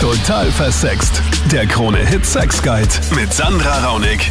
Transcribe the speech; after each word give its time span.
Total 0.00 0.48
versext. 0.52 1.20
Der 1.50 1.66
Krone-Hit 1.66 2.24
Sex 2.24 2.62
Guide 2.62 2.88
mit 3.16 3.34
Sandra 3.34 3.84
Raunig. 3.84 4.30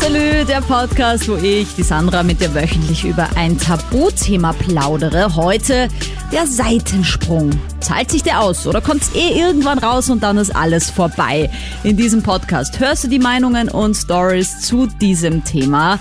Salü, 0.00 0.44
der 0.44 0.60
Podcast, 0.60 1.28
wo 1.28 1.36
ich, 1.36 1.76
die 1.76 1.84
Sandra, 1.84 2.24
mit 2.24 2.40
dir 2.40 2.52
wöchentlich 2.52 3.04
über 3.04 3.28
ein 3.36 3.56
Tabuthema 3.56 4.52
plaudere. 4.52 5.36
Heute 5.36 5.86
der 6.32 6.48
Seitensprung. 6.48 7.50
Zahlt 7.78 8.10
sich 8.10 8.24
der 8.24 8.40
aus 8.40 8.66
oder 8.66 8.80
kommt's 8.80 9.12
eh 9.14 9.38
irgendwann 9.38 9.78
raus 9.78 10.10
und 10.10 10.24
dann 10.24 10.38
ist 10.38 10.54
alles 10.56 10.90
vorbei? 10.90 11.50
In 11.84 11.96
diesem 11.96 12.24
Podcast 12.24 12.80
hörst 12.80 13.04
du 13.04 13.08
die 13.08 13.20
Meinungen 13.20 13.68
und 13.68 13.94
Stories 13.94 14.60
zu 14.62 14.86
diesem 14.86 15.44
Thema 15.44 16.00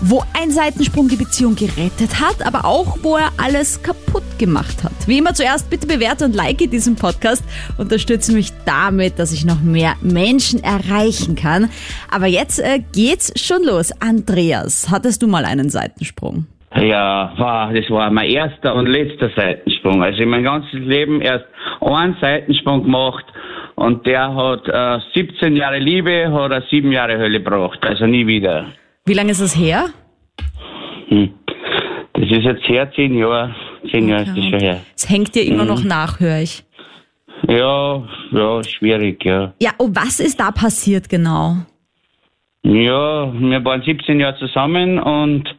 wo 0.00 0.22
ein 0.40 0.50
Seitensprung 0.50 1.08
die 1.08 1.16
Beziehung 1.16 1.56
gerettet 1.56 2.20
hat, 2.20 2.46
aber 2.46 2.64
auch 2.64 2.98
wo 3.02 3.16
er 3.16 3.30
alles 3.36 3.82
kaputt 3.82 4.24
gemacht 4.38 4.84
hat. 4.84 4.92
Wie 5.06 5.18
immer 5.18 5.34
zuerst 5.34 5.70
bitte 5.70 5.86
bewerte 5.86 6.24
und 6.24 6.34
like 6.34 6.58
diesen 6.58 6.96
Podcast, 6.96 7.44
unterstütze 7.78 8.32
mich 8.32 8.50
damit, 8.64 9.18
dass 9.18 9.32
ich 9.32 9.44
noch 9.44 9.60
mehr 9.60 9.94
Menschen 10.00 10.62
erreichen 10.62 11.36
kann. 11.36 11.70
Aber 12.10 12.26
jetzt 12.26 12.58
äh, 12.60 12.80
geht's 12.92 13.32
schon 13.40 13.64
los. 13.64 13.92
Andreas, 14.00 14.88
hattest 14.90 15.22
du 15.22 15.26
mal 15.26 15.44
einen 15.44 15.70
Seitensprung? 15.70 16.46
Ja, 16.76 17.32
war, 17.36 17.72
das 17.72 17.88
war 17.88 18.10
mein 18.10 18.30
erster 18.30 18.74
und 18.74 18.86
letzter 18.86 19.30
Seitensprung. 19.36 20.02
Also 20.02 20.22
in 20.22 20.28
meinem 20.28 20.44
ganzen 20.44 20.82
Leben 20.82 21.20
erst 21.20 21.44
einen 21.80 22.16
Seitensprung 22.20 22.82
gemacht 22.82 23.24
und 23.76 24.06
der 24.06 24.34
hat 24.34 24.68
äh, 24.68 25.00
17 25.14 25.56
Jahre 25.56 25.78
Liebe, 25.78 26.32
hat 26.32 26.50
er 26.50 26.62
7 26.62 26.90
Jahre 26.90 27.18
Hölle 27.18 27.40
gebracht. 27.40 27.78
Also 27.86 28.06
nie 28.06 28.26
wieder. 28.26 28.66
Wie 29.06 29.12
lange 29.12 29.32
ist 29.32 29.40
es 29.40 29.54
her? 29.54 29.90
Hm. 31.08 31.34
Das 32.14 32.24
ist 32.24 32.44
jetzt 32.44 32.66
her, 32.66 32.90
zehn 32.96 33.18
Jahre. 33.18 33.54
Zehn 33.90 34.08
Jahre 34.08 34.22
ist 34.22 34.34
das 34.34 34.44
schon 34.44 34.60
her. 34.60 34.80
Es 34.96 35.10
hängt 35.10 35.34
dir 35.34 35.44
immer 35.44 35.66
noch 35.66 35.84
nach, 35.84 36.20
höre 36.20 36.40
ich. 36.40 36.64
Ja, 37.46 38.02
ja, 38.30 38.64
schwierig, 38.64 39.22
ja. 39.22 39.52
Ja, 39.60 39.72
und 39.76 39.94
was 39.94 40.20
ist 40.20 40.40
da 40.40 40.50
passiert 40.52 41.10
genau? 41.10 41.56
Ja, 42.62 43.30
wir 43.30 43.62
waren 43.62 43.82
17 43.82 44.20
Jahre 44.20 44.38
zusammen 44.38 44.98
und 44.98 45.54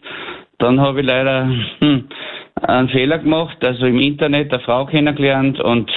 dann 0.58 0.82
habe 0.82 1.02
ich 1.02 1.06
leider 1.06 1.48
hm, 1.82 2.08
einen 2.64 2.90
Fehler 2.90 3.20
gemacht, 3.20 3.64
also 3.64 3.86
im 3.86 4.00
Internet 4.00 4.52
eine 4.52 4.64
Frau 4.64 4.88
kennengelernt 4.88 5.60
und 5.60 5.92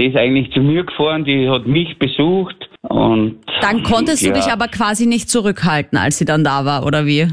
die 0.00 0.06
ist 0.06 0.16
eigentlich 0.16 0.50
zu 0.50 0.60
mir 0.60 0.82
gefahren, 0.82 1.24
die 1.24 1.48
hat 1.48 1.64
mich 1.64 1.96
besucht 2.00 2.67
und 2.82 3.40
Dann 3.60 3.82
konntest 3.82 4.22
ja. 4.22 4.32
du 4.32 4.38
dich 4.38 4.50
aber 4.52 4.68
quasi 4.68 5.06
nicht 5.06 5.28
zurückhalten, 5.28 5.98
als 5.98 6.18
sie 6.18 6.24
dann 6.24 6.44
da 6.44 6.64
war, 6.64 6.86
oder 6.86 7.06
wie? 7.06 7.26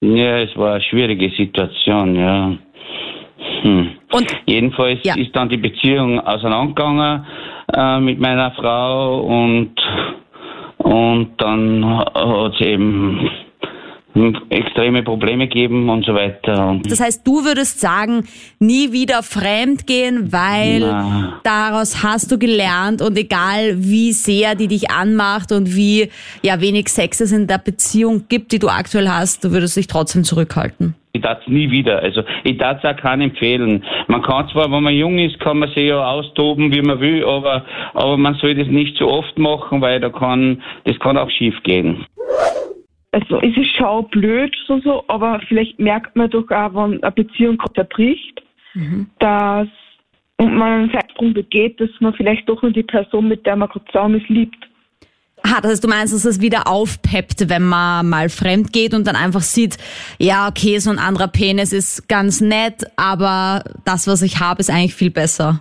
Ja, 0.00 0.38
es 0.40 0.56
war 0.56 0.74
eine 0.74 0.82
schwierige 0.82 1.30
Situation, 1.30 2.16
ja. 2.16 2.56
Hm. 3.62 3.90
Und 4.12 4.26
Jedenfalls 4.46 5.00
Ja. 5.04 5.14
ist 5.16 5.34
dann 5.34 5.48
die 5.48 5.56
Beziehung 5.56 6.20
auseinandergegangen 6.20 7.26
äh, 7.72 8.00
mit 8.00 8.20
meiner 8.20 8.50
Frau 8.52 9.20
und, 9.20 9.72
und 10.78 11.30
dann 11.38 11.84
hat 11.84 12.54
es 12.54 12.60
eben 12.60 13.30
extreme 14.48 15.02
Probleme 15.02 15.48
gegeben 15.48 15.88
und 15.88 16.04
so 16.04 16.14
weiter. 16.14 16.80
Das 16.84 17.00
heißt, 17.00 17.26
du 17.26 17.44
würdest 17.44 17.80
sagen, 17.80 18.26
nie 18.60 18.92
wieder 18.92 19.22
fremd 19.22 19.86
gehen, 19.86 20.32
weil 20.32 20.80
Na. 20.80 21.40
daraus 21.42 22.02
hast 22.02 22.30
du 22.30 22.38
gelernt 22.38 23.02
und 23.02 23.18
egal 23.18 23.74
wie 23.78 24.12
sehr 24.12 24.54
die 24.54 24.68
dich 24.68 24.90
anmacht 24.90 25.50
und 25.50 25.74
wie 25.74 26.10
ja 26.42 26.60
wenig 26.60 26.88
Sex 26.88 27.20
es 27.20 27.32
in 27.32 27.46
der 27.46 27.58
Beziehung 27.58 28.24
gibt, 28.28 28.52
die 28.52 28.58
du 28.58 28.68
aktuell 28.68 29.08
hast, 29.08 29.44
du 29.44 29.50
würdest 29.50 29.76
dich 29.76 29.88
trotzdem 29.88 30.22
zurückhalten. 30.22 30.94
ich 31.12 31.22
darf 31.22 31.38
es 31.42 31.48
nie 31.48 31.70
wieder. 31.70 32.00
Also 32.00 32.22
ich 32.42 32.58
darf 32.58 32.82
es 32.82 32.90
auch 32.90 33.00
keinen 33.00 33.30
empfehlen. 33.30 33.84
Man 34.08 34.22
kann 34.22 34.48
zwar, 34.48 34.70
wenn 34.70 34.82
man 34.82 34.94
jung 34.94 35.18
ist, 35.18 35.38
kann 35.40 35.58
man 35.58 35.68
sich 35.70 35.88
ja 35.88 36.04
austoben, 36.04 36.72
wie 36.72 36.82
man 36.82 37.00
will, 37.00 37.24
aber, 37.24 37.64
aber 37.94 38.16
man 38.16 38.34
soll 38.34 38.54
das 38.54 38.68
nicht 38.68 38.96
zu 38.96 39.08
oft 39.08 39.38
machen, 39.38 39.80
weil 39.80 40.00
da 40.00 40.10
kann, 40.10 40.62
das 40.84 40.98
kann 40.98 41.16
auch 41.16 41.30
schief 41.30 41.54
gehen. 41.62 42.04
Also 43.14 43.40
es 43.40 43.56
ist 43.56 43.76
schon 43.76 44.08
blöd 44.08 44.52
so, 44.66 44.80
so, 44.80 45.04
aber 45.06 45.40
vielleicht 45.46 45.78
merkt 45.78 46.16
man 46.16 46.28
doch 46.30 46.50
auch, 46.50 46.74
wenn 46.74 47.00
eine 47.00 47.12
Beziehung 47.12 47.56
gerade 47.58 47.74
zerbricht, 47.74 48.42
dass 49.20 49.68
und 50.36 50.56
man 50.56 50.72
einen 50.72 50.90
Zeitsprung 50.90 51.32
begeht, 51.32 51.80
dass 51.80 51.90
man 52.00 52.12
vielleicht 52.14 52.48
doch 52.48 52.60
nur 52.62 52.72
die 52.72 52.82
Person, 52.82 53.28
mit 53.28 53.46
der 53.46 53.54
man 53.54 53.68
gerade 53.68 53.84
zusammen 53.86 54.20
ist, 54.20 54.28
liebt. 54.28 54.56
Ah, 55.44 55.60
das 55.60 55.72
heißt, 55.72 55.84
du 55.84 55.88
meinst, 55.88 56.12
dass 56.12 56.24
es 56.24 56.40
wieder 56.40 56.66
aufpeppt, 56.66 57.48
wenn 57.48 57.62
man 57.62 58.08
mal 58.08 58.28
fremd 58.28 58.72
geht 58.72 58.94
und 58.94 59.06
dann 59.06 59.14
einfach 59.14 59.42
sieht, 59.42 59.76
ja, 60.18 60.48
okay, 60.48 60.78
so 60.78 60.90
ein 60.90 60.98
anderer 60.98 61.28
Penis 61.28 61.72
ist 61.72 62.08
ganz 62.08 62.40
nett, 62.40 62.84
aber 62.96 63.62
das, 63.84 64.08
was 64.08 64.22
ich 64.22 64.40
habe, 64.40 64.58
ist 64.60 64.70
eigentlich 64.70 64.94
viel 64.94 65.10
besser. 65.10 65.60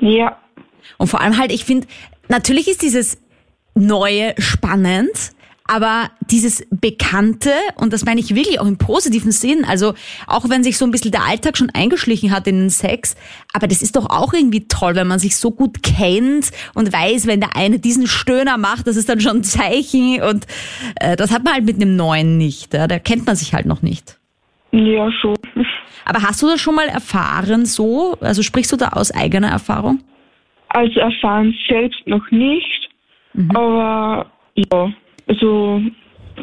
Ja, 0.00 0.38
Und 0.96 1.08
vor 1.08 1.20
allem 1.20 1.36
halt, 1.36 1.52
ich 1.52 1.64
finde, 1.64 1.86
natürlich 2.28 2.68
ist 2.68 2.80
dieses 2.80 3.20
Neue 3.74 4.34
spannend, 4.38 5.32
aber 5.68 6.10
dieses 6.30 6.66
Bekannte, 6.70 7.50
und 7.76 7.92
das 7.92 8.04
meine 8.04 8.20
ich 8.20 8.34
wirklich 8.34 8.60
auch 8.60 8.66
im 8.66 8.78
positiven 8.78 9.32
Sinn, 9.32 9.64
also 9.64 9.94
auch 10.26 10.48
wenn 10.48 10.62
sich 10.62 10.78
so 10.78 10.84
ein 10.84 10.90
bisschen 10.90 11.10
der 11.12 11.24
Alltag 11.24 11.56
schon 11.56 11.70
eingeschlichen 11.70 12.30
hat 12.30 12.46
in 12.46 12.58
den 12.58 12.70
Sex, 12.70 13.16
aber 13.52 13.66
das 13.66 13.82
ist 13.82 13.96
doch 13.96 14.08
auch 14.10 14.32
irgendwie 14.32 14.68
toll, 14.68 14.94
wenn 14.94 15.06
man 15.06 15.18
sich 15.18 15.36
so 15.36 15.50
gut 15.50 15.82
kennt 15.82 16.50
und 16.74 16.92
weiß, 16.92 17.26
wenn 17.26 17.40
der 17.40 17.56
eine 17.56 17.78
diesen 17.78 18.06
Stöhner 18.06 18.58
macht, 18.58 18.86
das 18.86 18.96
ist 18.96 19.08
dann 19.08 19.20
schon 19.20 19.38
ein 19.38 19.44
Zeichen 19.44 20.22
und 20.22 20.46
äh, 21.00 21.16
das 21.16 21.32
hat 21.32 21.44
man 21.44 21.54
halt 21.54 21.64
mit 21.64 21.76
einem 21.76 21.96
Neuen 21.96 22.38
nicht, 22.38 22.74
ja? 22.74 22.86
da 22.86 22.98
kennt 22.98 23.26
man 23.26 23.36
sich 23.36 23.54
halt 23.54 23.66
noch 23.66 23.82
nicht. 23.82 24.18
ja 24.72 25.10
schon. 25.12 25.36
Aber 26.04 26.22
hast 26.22 26.40
du 26.42 26.46
das 26.46 26.60
schon 26.60 26.76
mal 26.76 26.86
erfahren 26.86 27.66
so? 27.66 28.16
Also 28.20 28.42
sprichst 28.42 28.70
du 28.70 28.76
da 28.76 28.90
aus 28.90 29.10
eigener 29.10 29.48
Erfahrung? 29.48 30.00
Also 30.68 31.00
erfahren 31.00 31.54
selbst 31.68 32.06
noch 32.06 32.30
nicht, 32.30 32.90
aber 33.48 34.30
ja, 34.54 34.92
also 35.26 35.80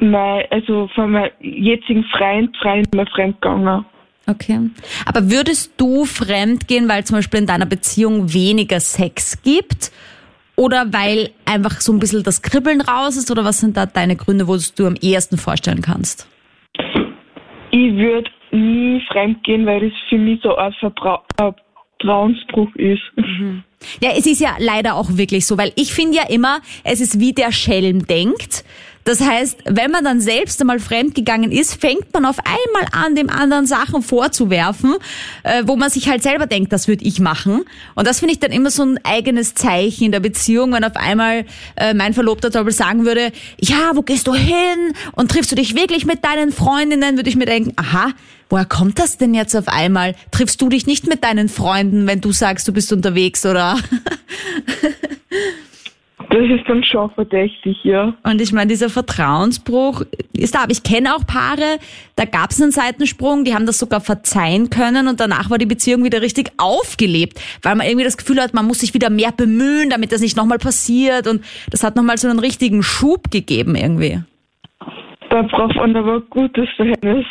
mein, 0.01 0.43
also 0.49 0.89
von 0.95 1.11
meinem 1.11 1.31
jetzigen 1.39 2.03
Freund, 2.05 2.55
Freund 2.57 2.93
mir 2.93 3.05
fremdgegangen. 3.07 3.85
Okay. 4.27 4.69
Aber 5.05 5.29
würdest 5.29 5.73
du 5.79 6.05
fremd 6.05 6.67
gehen, 6.67 6.87
weil 6.87 7.03
zum 7.03 7.17
Beispiel 7.17 7.41
in 7.41 7.47
deiner 7.47 7.65
Beziehung 7.65 8.33
weniger 8.33 8.79
Sex 8.79 9.41
gibt? 9.43 9.91
Oder 10.55 10.93
weil 10.93 11.31
einfach 11.45 11.81
so 11.81 11.91
ein 11.91 11.99
bisschen 11.99 12.23
das 12.23 12.41
Kribbeln 12.41 12.81
raus 12.81 13.17
ist? 13.17 13.31
Oder 13.31 13.43
was 13.43 13.59
sind 13.59 13.75
da 13.75 13.85
deine 13.85 14.15
Gründe, 14.15 14.47
wo 14.47 14.55
du 14.75 14.87
am 14.87 14.95
ehesten 15.01 15.37
vorstellen 15.37 15.81
kannst? 15.81 16.29
Ich 17.71 17.95
würde 17.95 18.29
nie 18.51 19.01
fremdgehen, 19.11 19.65
weil 19.65 19.89
das 19.89 19.99
für 20.09 20.17
mich 20.17 20.39
so 20.41 20.55
ein 20.55 20.71
Vertrau 20.73 21.23
Vertrauensbruch 21.37 22.73
ist. 22.75 23.01
Ja, 24.01 24.11
es 24.17 24.25
ist 24.25 24.39
ja 24.39 24.55
leider 24.59 24.95
auch 24.95 25.09
wirklich 25.11 25.45
so, 25.45 25.57
weil 25.57 25.71
ich 25.75 25.93
finde 25.93 26.17
ja 26.17 26.23
immer, 26.23 26.61
es 26.83 27.01
ist 27.01 27.19
wie 27.19 27.33
der 27.33 27.51
Schelm 27.51 28.07
denkt. 28.07 28.63
Das 29.03 29.21
heißt, 29.21 29.57
wenn 29.65 29.91
man 29.91 30.03
dann 30.03 30.21
selbst 30.21 30.61
einmal 30.61 30.79
fremdgegangen 30.79 31.51
ist, 31.51 31.79
fängt 31.79 32.13
man 32.13 32.25
auf 32.25 32.37
einmal 32.39 32.87
an, 32.91 33.15
dem 33.15 33.29
anderen 33.29 33.65
Sachen 33.65 34.01
vorzuwerfen, 34.01 34.95
äh, 35.43 35.63
wo 35.65 35.75
man 35.75 35.89
sich 35.89 36.07
halt 36.07 36.23
selber 36.23 36.47
denkt, 36.47 36.71
das 36.71 36.87
würde 36.87 37.03
ich 37.03 37.19
machen. 37.19 37.63
Und 37.95 38.07
das 38.07 38.19
finde 38.19 38.33
ich 38.33 38.39
dann 38.39 38.51
immer 38.51 38.71
so 38.71 38.83
ein 38.83 38.99
eigenes 39.03 39.55
Zeichen 39.55 40.05
in 40.05 40.11
der 40.11 40.19
Beziehung, 40.19 40.73
wenn 40.73 40.83
auf 40.83 40.95
einmal 40.95 41.45
äh, 41.75 41.93
mein 41.93 42.13
Verlobter 42.13 42.51
zum 42.51 42.65
Beispiel 42.65 42.85
sagen 42.85 43.05
würde, 43.05 43.31
ja, 43.59 43.91
wo 43.93 44.01
gehst 44.01 44.27
du 44.27 44.33
hin? 44.33 44.93
Und 45.13 45.31
triffst 45.31 45.51
du 45.51 45.55
dich 45.55 45.75
wirklich 45.75 46.05
mit 46.05 46.23
deinen 46.23 46.51
Freundinnen? 46.51 47.17
Würde 47.17 47.29
ich 47.29 47.35
mir 47.35 47.45
denken, 47.45 47.73
aha, 47.75 48.11
woher 48.49 48.65
kommt 48.65 48.99
das 48.99 49.17
denn 49.17 49.33
jetzt 49.33 49.55
auf 49.55 49.67
einmal? 49.67 50.15
Triffst 50.31 50.61
du 50.61 50.69
dich 50.69 50.85
nicht 50.85 51.07
mit 51.07 51.23
deinen 51.23 51.49
Freunden, 51.49 52.07
wenn 52.07 52.21
du 52.21 52.31
sagst, 52.31 52.67
du 52.67 52.71
bist 52.71 52.93
unterwegs 52.93 53.45
oder? 53.45 53.79
Das 56.33 56.49
ist 56.49 56.67
dann 56.67 56.83
schon 56.83 57.11
verdächtig, 57.11 57.77
ja. 57.83 58.15
Und 58.23 58.41
ich 58.41 58.51
meine, 58.53 58.65
dieser 58.65 58.89
Vertrauensbruch 58.89 60.01
ist 60.35 60.55
da. 60.55 60.63
Aber 60.63 60.71
ich 60.71 60.81
kenne 60.81 61.15
auch 61.15 61.27
Paare, 61.27 61.77
da 62.15 62.25
gab 62.25 62.49
es 62.49 62.59
einen 62.59 62.71
Seitensprung, 62.71 63.43
die 63.43 63.53
haben 63.53 63.67
das 63.67 63.77
sogar 63.77 64.01
verzeihen 64.01 64.71
können 64.71 65.07
und 65.07 65.19
danach 65.19 65.51
war 65.51 65.59
die 65.59 65.67
Beziehung 65.67 66.03
wieder 66.03 66.23
richtig 66.23 66.49
aufgelebt, 66.57 67.39
weil 67.61 67.75
man 67.75 67.85
irgendwie 67.85 68.05
das 68.05 68.17
Gefühl 68.17 68.41
hat, 68.41 68.55
man 68.55 68.65
muss 68.65 68.79
sich 68.79 68.95
wieder 68.95 69.11
mehr 69.11 69.31
bemühen, 69.31 69.91
damit 69.91 70.11
das 70.11 70.21
nicht 70.21 70.35
nochmal 70.35 70.57
passiert. 70.57 71.27
Und 71.27 71.45
das 71.69 71.83
hat 71.83 71.95
nochmal 71.95 72.17
so 72.17 72.27
einen 72.27 72.39
richtigen 72.39 72.81
Schub 72.81 73.29
gegeben 73.29 73.75
irgendwie. 73.75 74.23
Da 75.29 75.43
braucht 75.43 75.75
man 75.75 75.95
aber 75.95 76.15
ein 76.15 76.23
gutes 76.31 76.67
Verhältnis. 76.75 77.27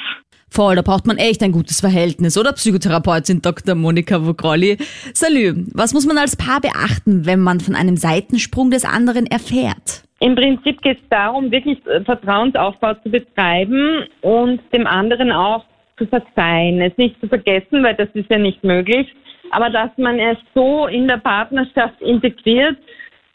Voll, 0.52 0.76
da 0.76 0.82
braucht 0.82 1.06
man 1.06 1.16
echt 1.16 1.42
ein 1.42 1.50
gutes 1.50 1.80
Verhältnis, 1.80 2.36
oder? 2.36 2.52
Psychotherapeutin 2.52 3.40
Dr. 3.40 3.74
Monika 3.74 4.26
Vogrolli. 4.26 4.76
Salü, 5.14 5.64
was 5.72 5.94
muss 5.94 6.04
man 6.04 6.18
als 6.18 6.36
Paar 6.36 6.60
beachten, 6.60 7.24
wenn 7.24 7.40
man 7.40 7.58
von 7.60 7.74
einem 7.74 7.96
Seitensprung 7.96 8.70
des 8.70 8.84
anderen 8.84 9.24
erfährt? 9.24 10.02
Im 10.20 10.34
Prinzip 10.34 10.82
geht 10.82 10.98
es 10.98 11.08
darum, 11.08 11.50
wirklich 11.50 11.78
äh, 11.86 12.04
Vertrauensaufbau 12.04 12.92
zu 13.02 13.08
betreiben 13.08 14.04
und 14.20 14.60
dem 14.74 14.86
anderen 14.86 15.32
auch 15.32 15.64
zu 15.96 16.06
verzeihen. 16.06 16.82
Es 16.82 16.94
nicht 16.98 17.18
zu 17.18 17.28
vergessen, 17.28 17.82
weil 17.82 17.94
das 17.94 18.10
ist 18.12 18.28
ja 18.28 18.36
nicht 18.36 18.62
möglich, 18.62 19.08
aber 19.52 19.70
dass 19.70 19.90
man 19.96 20.18
es 20.18 20.36
so 20.54 20.86
in 20.86 21.08
der 21.08 21.16
Partnerschaft 21.16 21.98
integriert, 22.02 22.76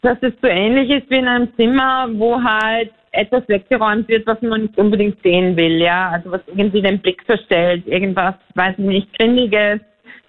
dass 0.02 0.18
es 0.20 0.32
so 0.40 0.48
ähnlich 0.48 0.90
ist 0.90 1.10
wie 1.10 1.16
in 1.16 1.28
einem 1.28 1.48
Zimmer, 1.56 2.08
wo 2.12 2.42
halt 2.42 2.90
etwas 3.12 3.48
weggeräumt 3.48 4.08
wird, 4.08 4.26
was 4.26 4.40
man 4.42 4.62
nicht 4.62 4.78
unbedingt 4.78 5.20
sehen 5.22 5.56
will, 5.56 5.80
ja. 5.80 6.10
Also 6.10 6.30
was 6.30 6.40
irgendwie 6.46 6.82
den 6.82 7.00
Blick 7.00 7.22
verstellt, 7.24 7.86
irgendwas, 7.86 8.34
weiß 8.54 8.74
ich 8.78 8.84
nicht, 8.84 9.18
Grindiges, 9.18 9.80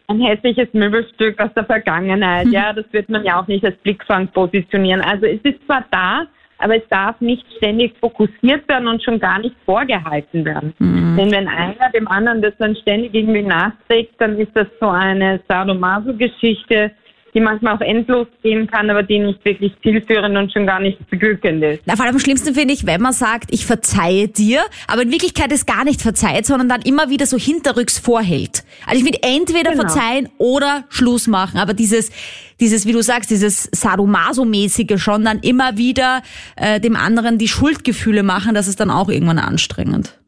ein 0.07 0.21
hässliches 0.21 0.67
Möbelstück 0.73 1.39
aus 1.39 1.53
der 1.55 1.65
Vergangenheit. 1.65 2.47
Mhm. 2.47 2.53
Ja, 2.53 2.73
das 2.73 2.85
wird 2.91 3.09
man 3.09 3.23
ja 3.23 3.39
auch 3.39 3.47
nicht 3.47 3.63
als 3.63 3.77
Blickfang 3.77 4.27
positionieren. 4.29 5.01
Also 5.01 5.27
es 5.27 5.39
ist 5.43 5.63
zwar 5.65 5.85
da, 5.91 6.25
aber 6.57 6.77
es 6.77 6.87
darf 6.89 7.21
nicht 7.21 7.45
ständig 7.57 7.95
fokussiert 7.99 8.67
werden 8.67 8.87
und 8.87 9.03
schon 9.03 9.19
gar 9.19 9.39
nicht 9.39 9.55
vorgehalten 9.65 10.43
werden. 10.45 10.73
Mhm. 10.79 11.15
Denn 11.17 11.31
wenn 11.31 11.47
einer 11.47 11.89
dem 11.93 12.07
anderen 12.07 12.41
das 12.41 12.53
dann 12.57 12.75
ständig 12.75 13.13
irgendwie 13.13 13.43
nachträgt, 13.43 14.19
dann 14.19 14.37
ist 14.37 14.51
das 14.55 14.67
so 14.79 14.87
eine 14.87 15.39
Sadomaso-Geschichte, 15.47 16.91
die 17.39 17.43
manchmal 17.43 17.75
auch 17.75 17.81
endlos 17.81 18.27
gehen 18.43 18.67
kann, 18.67 18.89
aber 18.89 19.01
die 19.03 19.19
nicht 19.19 19.43
wirklich 19.45 19.71
zielführend 19.81 20.37
und 20.37 20.51
schon 20.51 20.65
gar 20.67 20.79
nicht 20.79 20.97
beglückend 21.09 21.63
ist. 21.63 21.81
Na, 21.85 21.95
vor 21.95 22.05
allem 22.05 22.15
am 22.15 22.19
schlimmsten 22.19 22.53
finde 22.53 22.73
ich, 22.73 22.85
wenn 22.85 23.01
man 23.01 23.13
sagt, 23.13 23.49
ich 23.53 23.65
verzeihe 23.65 24.27
dir, 24.27 24.61
aber 24.87 25.03
in 25.03 25.11
Wirklichkeit 25.11 25.51
es 25.51 25.65
gar 25.65 25.85
nicht 25.85 26.01
verzeiht, 26.01 26.45
sondern 26.45 26.67
dann 26.67 26.81
immer 26.81 27.09
wieder 27.09 27.25
so 27.25 27.37
hinterrücks 27.37 27.97
vorhält. 27.97 28.63
Also 28.85 28.97
ich 28.99 29.03
finde 29.03 29.19
entweder 29.23 29.71
Genau. 29.71 29.83
verzeihen 29.83 30.29
oder 30.37 30.83
Schluss 30.89 31.27
machen, 31.27 31.59
aber 31.59 31.73
dieses, 31.73 32.11
dieses, 32.59 32.85
wie 32.85 32.91
du 32.91 33.01
sagst, 33.01 33.29
dieses 33.29 33.69
Sadomaso-mäßige 33.71 34.97
schon 34.97 35.23
dann 35.23 35.39
immer 35.39 35.77
wieder 35.77 36.21
äh, 36.57 36.79
dem 36.79 36.95
anderen 36.95 37.37
die 37.37 37.47
Schuldgefühle 37.47 38.23
machen, 38.23 38.53
das 38.53 38.67
ist 38.67 38.79
dann 38.79 38.89
auch 38.91 39.09
irgendwann 39.09 39.39
anstrengend. 39.39 40.19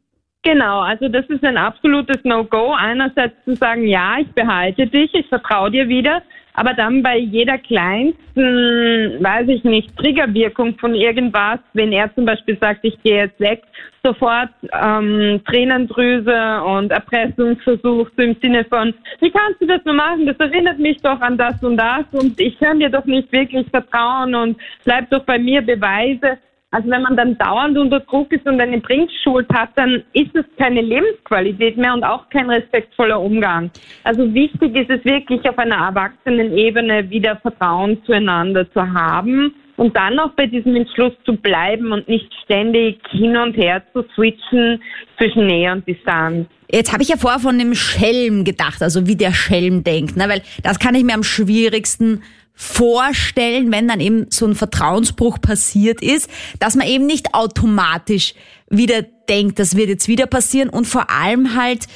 Genau, 0.43 0.79
also 0.79 1.07
das 1.07 1.25
ist 1.29 1.43
ein 1.43 1.57
absolutes 1.57 2.17
No-Go. 2.23 2.73
Einerseits 2.73 3.35
zu 3.45 3.55
sagen, 3.55 3.85
ja, 3.85 4.15
ich 4.19 4.27
behalte 4.29 4.87
dich, 4.87 5.13
ich 5.13 5.27
vertraue 5.27 5.69
dir 5.69 5.87
wieder, 5.87 6.23
aber 6.53 6.73
dann 6.73 7.01
bei 7.01 7.17
jeder 7.17 7.57
kleinsten, 7.57 9.23
weiß 9.23 9.47
ich 9.47 9.63
nicht, 9.63 9.95
Triggerwirkung 9.97 10.77
von 10.77 10.95
irgendwas, 10.95 11.59
wenn 11.73 11.91
er 11.91 12.13
zum 12.15 12.25
Beispiel 12.25 12.57
sagt, 12.59 12.79
ich 12.83 13.01
gehe 13.03 13.23
jetzt 13.23 13.39
weg, 13.39 13.63
sofort 14.03 14.49
ähm, 14.73 15.41
Tränendrüse 15.45 16.61
und 16.63 16.91
Erpressungsversuch 16.91 18.09
im 18.17 18.35
Sinne 18.41 18.65
von, 18.65 18.93
wie 19.19 19.31
kannst 19.31 19.61
du 19.61 19.67
das 19.67 19.83
nur 19.85 19.95
machen? 19.95 20.25
Das 20.25 20.37
erinnert 20.37 20.79
mich 20.79 20.97
doch 21.01 21.21
an 21.21 21.37
das 21.37 21.61
und 21.63 21.77
das 21.77 22.05
und 22.11 22.39
ich 22.39 22.57
kann 22.59 22.79
dir 22.79 22.89
doch 22.89 23.05
nicht 23.05 23.31
wirklich 23.31 23.67
vertrauen 23.69 24.35
und 24.35 24.57
bleib 24.83 25.09
doch 25.09 25.23
bei 25.23 25.37
mir, 25.37 25.61
Beweise. 25.61 26.37
Also 26.73 26.89
wenn 26.89 27.01
man 27.01 27.17
dann 27.17 27.37
dauernd 27.37 27.77
unter 27.77 27.99
Druck 27.99 28.31
ist 28.31 28.45
und 28.45 28.61
eine 28.61 28.79
Bringschuld 28.79 29.47
hat, 29.53 29.71
dann 29.75 30.03
ist 30.13 30.33
es 30.33 30.45
keine 30.57 30.81
Lebensqualität 30.81 31.75
mehr 31.75 31.93
und 31.93 32.03
auch 32.03 32.29
kein 32.29 32.49
respektvoller 32.49 33.19
Umgang. 33.19 33.69
Also 34.05 34.33
wichtig 34.33 34.75
ist 34.77 34.89
es 34.89 35.03
wirklich 35.03 35.47
auf 35.49 35.57
einer 35.57 35.75
erwachsenen 35.75 36.57
Ebene 36.57 37.09
wieder 37.09 37.35
Vertrauen 37.37 38.01
zueinander 38.05 38.71
zu 38.71 38.81
haben 38.81 39.53
und 39.75 39.97
dann 39.97 40.17
auch 40.19 40.31
bei 40.31 40.45
diesem 40.45 40.75
Entschluss 40.77 41.13
zu 41.25 41.35
bleiben 41.35 41.91
und 41.91 42.07
nicht 42.07 42.31
ständig 42.45 43.01
hin 43.09 43.35
und 43.35 43.57
her 43.57 43.83
zu 43.91 44.05
switchen 44.15 44.81
zwischen 45.17 45.47
Nähe 45.47 45.73
und 45.73 45.85
Distanz. 45.85 46.47
Jetzt 46.71 46.93
habe 46.93 47.03
ich 47.03 47.09
ja 47.09 47.17
vorher 47.17 47.39
von 47.39 47.59
dem 47.59 47.75
Schelm 47.75 48.45
gedacht, 48.45 48.81
also 48.81 49.07
wie 49.07 49.17
der 49.17 49.33
Schelm 49.33 49.83
denkt, 49.83 50.15
ne? 50.15 50.29
weil 50.29 50.41
das 50.63 50.79
kann 50.79 50.95
ich 50.95 51.03
mir 51.03 51.15
am 51.15 51.23
schwierigsten 51.23 52.23
vorstellen, 52.53 53.71
wenn 53.71 53.87
dann 53.87 53.99
eben 53.99 54.27
so 54.29 54.45
ein 54.45 54.55
Vertrauensbruch 54.55 55.41
passiert 55.41 56.01
ist, 56.01 56.29
dass 56.59 56.75
man 56.75 56.87
eben 56.87 57.05
nicht 57.05 57.33
automatisch 57.33 58.35
wieder 58.69 59.01
denkt, 59.29 59.59
das 59.59 59.75
wird 59.75 59.89
jetzt 59.89 60.07
wieder 60.07 60.27
passieren 60.27 60.69
und 60.69 60.85
vor 60.85 61.09
allem 61.09 61.55
halt 61.55 61.87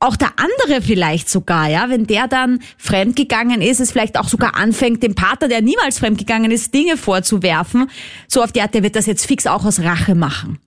auch 0.00 0.16
der 0.16 0.32
andere 0.36 0.82
vielleicht 0.82 1.28
sogar, 1.28 1.68
ja, 1.68 1.88
wenn 1.88 2.06
der 2.06 2.26
dann 2.28 2.60
fremdgegangen 2.78 3.62
ist, 3.62 3.80
es 3.80 3.92
vielleicht 3.92 4.18
auch 4.18 4.28
sogar 4.28 4.56
anfängt, 4.56 5.02
dem 5.02 5.14
Partner, 5.14 5.48
der 5.48 5.62
niemals 5.62 5.98
fremdgegangen 5.98 6.50
ist, 6.50 6.74
Dinge 6.74 6.96
vorzuwerfen, 6.96 7.90
so 8.26 8.42
auf 8.42 8.52
die 8.52 8.60
Art, 8.60 8.74
der 8.74 8.82
wird 8.82 8.96
das 8.96 9.06
jetzt 9.06 9.26
fix 9.26 9.46
auch 9.46 9.64
aus 9.64 9.80
Rache 9.80 10.14
machen. 10.14 10.58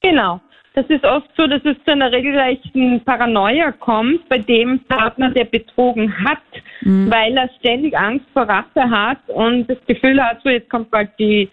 Genau. 0.00 0.40
Das 0.76 0.84
ist 0.90 1.04
oft 1.04 1.30
so, 1.38 1.46
dass 1.46 1.64
es 1.64 1.74
zu 1.86 1.92
einer 1.92 2.12
regelrechten 2.12 3.00
Paranoia 3.02 3.72
kommt 3.72 4.28
bei 4.28 4.36
dem 4.36 4.78
Partner, 4.80 5.30
der 5.30 5.46
betrogen 5.46 6.14
hat, 6.22 6.36
weil 6.82 7.34
er 7.34 7.48
ständig 7.58 7.96
Angst 7.96 8.26
vor 8.34 8.42
Rache 8.42 8.90
hat 8.90 9.16
und 9.28 9.70
das 9.70 9.78
Gefühl 9.86 10.22
hat, 10.22 10.42
so 10.44 10.50
jetzt 10.50 10.68
kommt 10.68 10.90
bald 10.90 11.08
die 11.18 11.48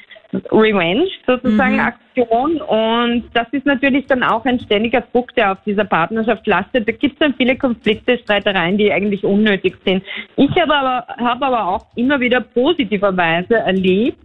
Revenge 0.51 1.07
sozusagen 1.25 1.79
Aktion 1.79 2.59
und 2.61 3.23
das 3.33 3.47
ist 3.53 3.65
natürlich 3.65 4.07
dann 4.07 4.23
auch 4.23 4.43
ein 4.43 4.59
ständiger 4.59 5.01
Druck, 5.13 5.33
der 5.35 5.53
auf 5.53 5.57
dieser 5.65 5.85
Partnerschaft 5.85 6.45
lastet. 6.45 6.85
Da 6.85 6.91
gibt 6.91 7.13
es 7.13 7.19
dann 7.19 7.33
viele 7.35 7.55
Konflikte, 7.55 8.17
Streitereien, 8.17 8.77
die 8.77 8.91
eigentlich 8.91 9.23
unnötig 9.23 9.77
sind. 9.85 10.03
Ich 10.35 10.51
habe 10.59 10.75
aber, 10.75 11.07
habe 11.17 11.45
aber 11.45 11.67
auch 11.67 11.85
immer 11.95 12.19
wieder 12.19 12.41
positiverweise 12.41 13.55
erlebt, 13.55 14.17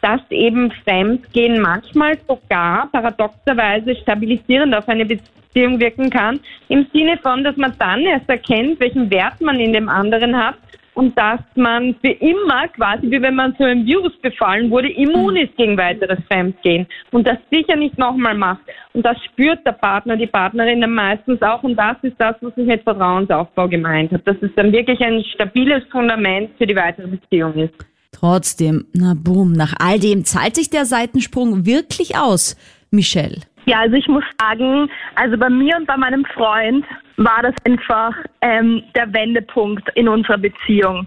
dass 0.00 0.20
eben 0.30 0.70
Fremdgehen 0.84 1.60
manchmal 1.60 2.18
sogar 2.26 2.88
paradoxerweise 2.90 3.96
stabilisierend 3.96 4.74
auf 4.74 4.88
eine 4.88 5.06
Beziehung 5.06 5.80
wirken 5.80 6.10
kann, 6.10 6.40
im 6.68 6.86
Sinne 6.92 7.18
von, 7.18 7.44
dass 7.44 7.56
man 7.56 7.74
dann 7.78 8.00
erst 8.00 8.28
erkennt, 8.28 8.80
welchen 8.80 9.10
Wert 9.10 9.40
man 9.40 9.58
in 9.58 9.72
dem 9.72 9.88
anderen 9.88 10.36
hat 10.36 10.56
und 10.94 11.16
dass 11.16 11.40
man 11.54 11.94
für 12.02 12.10
immer 12.10 12.68
quasi, 12.68 13.10
wie 13.10 13.22
wenn 13.22 13.34
man 13.34 13.54
so 13.58 13.64
einem 13.64 13.86
Virus 13.86 14.16
befallen 14.20 14.70
wurde, 14.70 14.90
immun 14.90 15.36
ist 15.36 15.56
gegen 15.56 15.76
weiteres 15.78 16.18
Fremdgehen 16.26 16.86
und 17.10 17.26
das 17.26 17.38
sicher 17.50 17.76
nicht 17.76 17.96
nochmal 17.96 18.34
macht. 18.34 18.62
Und 18.92 19.06
das 19.06 19.16
spürt 19.24 19.64
der 19.66 19.72
Partner, 19.72 20.16
die 20.16 20.26
Partnerin 20.26 20.80
dann 20.80 20.94
meistens 20.94 21.40
auch 21.42 21.62
und 21.62 21.76
das 21.76 21.96
ist 22.02 22.16
das, 22.18 22.36
was 22.40 22.52
ich 22.56 22.66
mit 22.66 22.82
Vertrauensaufbau 22.82 23.68
gemeint 23.68 24.12
habe, 24.12 24.22
dass 24.24 24.36
es 24.42 24.54
dann 24.56 24.72
wirklich 24.72 25.00
ein 25.00 25.24
stabiles 25.24 25.84
Fundament 25.90 26.50
für 26.58 26.66
die 26.66 26.76
weitere 26.76 27.06
Beziehung 27.06 27.54
ist. 27.54 27.89
Trotzdem, 28.12 28.86
na 28.92 29.14
boom, 29.16 29.52
nach 29.52 29.74
all 29.78 29.98
dem 29.98 30.24
zahlt 30.24 30.56
sich 30.56 30.68
der 30.70 30.84
Seitensprung 30.84 31.64
wirklich 31.64 32.16
aus, 32.16 32.56
Michelle. 32.90 33.38
Ja, 33.66 33.80
also 33.80 33.94
ich 33.96 34.08
muss 34.08 34.24
sagen, 34.40 34.90
also 35.14 35.36
bei 35.36 35.48
mir 35.48 35.76
und 35.76 35.86
bei 35.86 35.96
meinem 35.96 36.24
Freund 36.34 36.84
war 37.18 37.42
das 37.42 37.54
einfach 37.64 38.14
ähm, 38.40 38.82
der 38.96 39.12
Wendepunkt 39.12 39.88
in 39.94 40.08
unserer 40.08 40.38
Beziehung. 40.38 41.06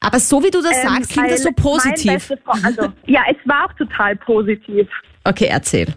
Aber 0.00 0.18
so 0.20 0.42
wie 0.42 0.50
du 0.50 0.62
das 0.62 0.82
Ähm, 0.82 0.88
sagst, 0.88 1.10
klingt 1.12 1.30
das 1.30 1.42
so 1.42 1.50
positiv. 1.52 2.32
Freund- 2.44 2.64
Also, 2.64 2.92
ja, 3.06 3.22
es 3.28 3.36
war 3.44 3.66
auch 3.66 3.72
total 3.74 4.16
positiv. 4.16 4.88
Okay, 5.24 5.48
erzähl. 5.50 5.88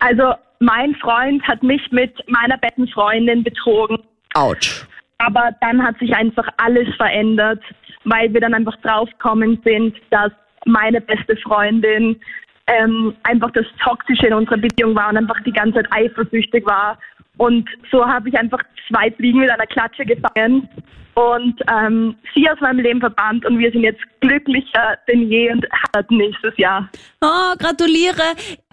Also 0.00 0.32
mein 0.60 0.94
Freund 0.96 1.42
hat 1.46 1.62
mich 1.62 1.82
mit 1.90 2.12
meiner 2.28 2.56
besten 2.58 2.88
Freundin 2.88 3.42
betrogen, 3.42 3.98
Autsch. 4.34 4.84
aber 5.18 5.50
dann 5.60 5.82
hat 5.82 5.98
sich 5.98 6.14
einfach 6.14 6.46
alles 6.56 6.88
verändert, 6.96 7.60
weil 8.10 8.32
wir 8.32 8.40
dann 8.40 8.54
einfach 8.54 8.76
draufgekommen 8.82 9.60
sind, 9.64 9.96
dass 10.10 10.32
meine 10.66 11.00
beste 11.00 11.36
Freundin 11.36 12.20
ähm, 12.66 13.14
einfach 13.22 13.50
das 13.52 13.66
Toxische 13.82 14.26
in 14.26 14.34
unserer 14.34 14.58
Beziehung 14.58 14.94
war 14.94 15.10
und 15.10 15.16
einfach 15.16 15.40
die 15.44 15.52
ganze 15.52 15.76
Zeit 15.76 15.86
eifersüchtig 15.90 16.66
war. 16.66 16.98
Und 17.38 17.68
so 17.90 18.06
habe 18.06 18.28
ich 18.28 18.38
einfach 18.38 18.62
zwei 18.88 19.10
Fliegen 19.12 19.40
mit 19.40 19.50
einer 19.50 19.66
Klatsche 19.66 20.04
gefangen 20.04 20.68
und 21.18 21.60
ähm, 21.68 22.14
sie 22.32 22.48
aus 22.48 22.60
meinem 22.60 22.78
Leben 22.78 23.00
verbannt 23.00 23.44
und 23.44 23.58
wir 23.58 23.72
sind 23.72 23.82
jetzt 23.82 24.00
glücklicher 24.20 24.96
denn 25.08 25.28
je 25.28 25.50
und 25.50 25.66
heiraten 25.72 26.16
nächstes 26.16 26.56
Jahr. 26.56 26.88
Oh, 27.20 27.56
gratuliere. 27.58 28.22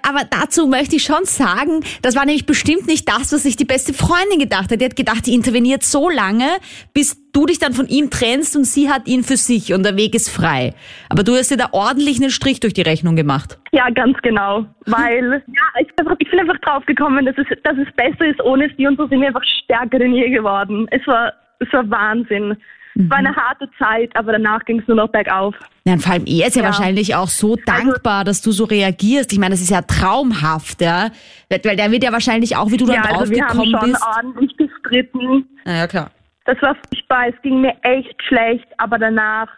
Aber 0.07 0.19
dazu 0.29 0.67
möchte 0.67 0.97
ich 0.97 1.03
schon 1.03 1.25
sagen, 1.25 1.83
das 2.03 2.15
war 2.15 2.23
nämlich 2.23 2.45
bestimmt 2.45 2.85
nicht 2.85 3.09
das, 3.09 3.33
was 3.33 3.41
sich 3.41 3.55
die 3.55 3.65
beste 3.65 3.93
Freundin 3.93 4.37
gedacht 4.37 4.71
hat. 4.71 4.79
Die 4.79 4.85
hat 4.85 4.95
gedacht, 4.95 5.25
die 5.25 5.33
interveniert 5.33 5.81
so 5.81 6.07
lange, 6.07 6.45
bis 6.93 7.31
du 7.31 7.47
dich 7.47 7.57
dann 7.57 7.73
von 7.73 7.87
ihm 7.87 8.11
trennst 8.11 8.55
und 8.55 8.65
sie 8.65 8.91
hat 8.91 9.07
ihn 9.07 9.23
für 9.23 9.37
sich 9.37 9.73
und 9.73 9.83
der 9.83 9.97
Weg 9.97 10.13
ist 10.13 10.29
frei. 10.29 10.75
Aber 11.09 11.23
du 11.23 11.33
hast 11.33 11.49
dir 11.49 11.57
da 11.57 11.69
ordentlich 11.71 12.21
einen 12.21 12.29
Strich 12.29 12.59
durch 12.59 12.75
die 12.75 12.83
Rechnung 12.83 13.15
gemacht. 13.15 13.57
Ja, 13.71 13.89
ganz 13.89 14.19
genau. 14.21 14.67
Weil, 14.85 15.43
ja, 15.47 15.81
ich 15.81 15.87
bin 15.87 16.05
einfach, 16.05 16.15
ich 16.19 16.29
bin 16.29 16.39
einfach 16.39 16.59
drauf 16.59 16.85
gekommen, 16.85 17.25
dass 17.25 17.35
es, 17.39 17.47
dass 17.63 17.75
es 17.75 17.91
besser 17.95 18.27
ist 18.29 18.39
ohne 18.43 18.69
sie 18.77 18.85
und 18.85 18.97
so 18.97 19.07
sind 19.07 19.19
wir 19.19 19.29
einfach 19.29 19.43
stärker 19.63 19.97
denn 19.97 20.13
je 20.13 20.29
geworden. 20.29 20.87
Es 20.91 21.05
war, 21.07 21.33
es 21.59 21.71
war 21.73 21.89
Wahnsinn. 21.89 22.55
Es 22.97 23.09
war 23.09 23.17
eine 23.17 23.35
harte 23.35 23.69
Zeit, 23.77 24.09
aber 24.15 24.31
danach 24.31 24.63
ging 24.63 24.79
es 24.79 24.87
nur 24.87 24.95
noch 24.95 25.09
bergauf. 25.09 25.53
Ja, 25.83 25.93
und 25.93 25.99
vor 26.01 26.13
allem 26.13 26.23
er 26.25 26.47
ist 26.47 26.55
ja, 26.55 26.61
Ja. 26.61 26.69
wahrscheinlich 26.69 27.13
auch 27.13 27.27
so 27.27 27.57
dankbar, 27.65 28.23
dass 28.23 28.41
du 28.41 28.51
so 28.51 28.63
reagierst. 28.63 29.33
Ich 29.33 29.39
meine, 29.39 29.51
das 29.51 29.59
ist 29.61 29.69
ja 29.69 29.81
traumhaft, 29.81 30.81
ja. 30.81 31.09
Weil 31.49 31.75
der 31.75 31.91
wird 31.91 32.03
ja 32.05 32.13
wahrscheinlich 32.13 32.55
auch, 32.55 32.71
wie 32.71 32.77
du 32.77 32.85
dann 32.85 32.95
Ja, 32.95 33.01
also 33.19 33.33
wir 33.33 33.43
haben 33.45 33.57
draufgekommen 33.57 33.79
schon 33.81 33.91
bist. 33.91 34.05
ordentlich 34.17 34.57
gestritten. 34.57 35.45
Naja, 35.65 35.87
klar. 35.87 36.11
Das 36.45 36.61
war 36.61 36.75
furchtbar, 36.89 37.27
es 37.27 37.41
ging 37.41 37.59
mir 37.59 37.73
echt 37.81 38.15
schlecht, 38.23 38.67
aber 38.77 38.97
danach 38.97 39.49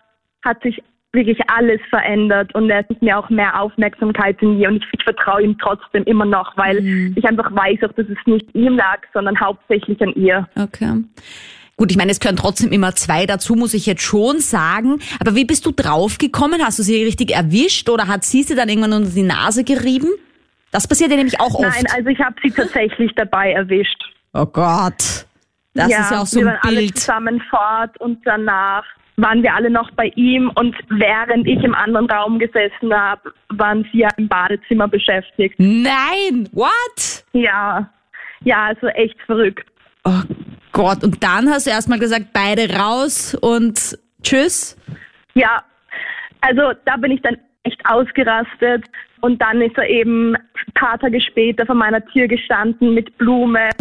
hat 0.44 0.62
sich 0.64 0.82
wirklich 1.14 1.38
alles 1.50 1.80
verändert 1.90 2.54
und 2.56 2.70
er 2.72 2.84
gibt 2.84 3.02
mir 3.04 3.18
auch 3.20 3.30
mehr 3.30 3.60
Aufmerksamkeit 3.62 4.42
in 4.42 4.58
mir 4.58 4.70
und 4.70 4.78
ich, 4.78 4.86
ich 4.98 5.04
vertraue 5.04 5.44
ihm 5.44 5.58
trotzdem 5.60 6.04
immer 6.06 6.26
noch, 6.26 6.56
weil 6.58 6.78
ich 7.16 7.24
einfach 7.26 7.52
weiß 7.52 7.80
auch, 7.84 7.94
dass 7.94 8.08
es 8.08 8.18
nicht 8.26 8.54
ihm 8.56 8.76
lag, 8.78 9.00
sondern 9.14 9.40
hauptsächlich 9.40 10.02
an 10.02 10.14
ihr. 10.16 10.48
Okay. 10.60 11.04
Gut, 11.78 11.92
ich 11.92 11.98
meine, 11.98 12.12
es 12.12 12.20
gehören 12.20 12.38
trotzdem 12.38 12.72
immer 12.72 12.96
zwei 12.96 13.28
dazu, 13.28 13.54
muss 13.54 13.76
ich 13.76 13.86
jetzt 13.86 14.02
schon 14.02 14.40
sagen. 14.40 15.00
Aber 15.20 15.36
wie 15.36 15.46
bist 15.46 15.64
du 15.64 15.72
draufgekommen? 15.72 16.64
Hast 16.64 16.80
du 16.80 16.84
sie 16.84 17.04
richtig 17.04 17.32
erwischt 17.32 17.88
oder 17.90 18.08
hat 18.08 18.26
sie 18.26 18.42
sie 18.42 18.56
dann 18.56 18.68
irgendwann 18.68 18.94
unter 18.94 19.12
die 19.12 19.22
Nase 19.22 19.64
gerieben? 19.64 20.10
Das 20.72 20.88
passiert 20.88 21.12
ja 21.12 21.18
nämlich 21.18 21.40
auch 21.40 21.54
oft. 21.54 21.62
Nein, 21.62 21.86
also 21.96 22.10
ich 22.10 22.20
habe 22.20 22.36
sie 22.44 22.50
tatsächlich 22.50 23.12
dabei 23.16 23.52
erwischt. 23.52 24.04
oh 24.34 24.48
Gott. 24.48 25.26
Das 25.76 25.90
ist 25.90 26.12
ja 26.12 26.22
auch 26.22 26.26
so 26.26 26.40
wir 26.40 26.48
ein 26.48 26.54
waren 26.54 26.60
alle 26.64 26.78
Bild. 26.78 26.98
zusammen 26.98 27.44
fort 27.52 28.02
und 28.02 28.26
danach 28.26 28.84
waren 29.18 29.44
wir 29.44 29.54
alle 29.54 29.70
noch 29.70 29.92
bei 29.92 30.08
ihm 30.16 30.52
und 30.56 30.76
während 30.90 31.48
ich 31.48 31.64
im 31.64 31.76
anderen 31.76 32.10
Raum 32.10 32.40
gesessen 32.40 32.92
habe, 32.92 33.32
waren 33.50 33.88
sie 33.92 34.00
ja 34.00 34.10
im 34.18 34.28
Badezimmer 34.28 34.88
beschäftigt. 34.88 35.54
Nein, 35.60 36.50
what? 36.54 37.24
Ja, 37.34 37.88
ja, 38.44 38.66
also 38.66 38.88
echt 38.88 39.20
verrückt. 39.28 39.68
Oh 40.04 40.22
Gott, 40.78 41.04
und 41.04 41.24
dann 41.24 41.50
hast 41.50 41.66
du 41.66 41.72
erstmal 41.72 41.98
gesagt, 41.98 42.28
beide 42.34 42.72
raus 42.72 43.34
und 43.34 43.98
tschüss. 44.22 44.78
Ja, 45.34 45.64
also 46.42 46.72
da 46.86 46.98
bin 46.98 47.14
ich 47.14 47.22
dann 47.24 47.36
echt 47.64 47.84
ausgerastet 47.84 48.86
und 49.22 49.42
dann 49.42 49.60
ist 49.60 49.76
er 49.76 49.90
eben 49.90 50.36
ein 50.36 50.74
paar 50.76 51.00
Tage 51.00 51.20
später 51.20 51.66
vor 51.66 51.74
meiner 51.74 52.06
Tür 52.06 52.28
gestanden 52.28 52.94
mit 52.94 53.18
Blumen 53.18 53.72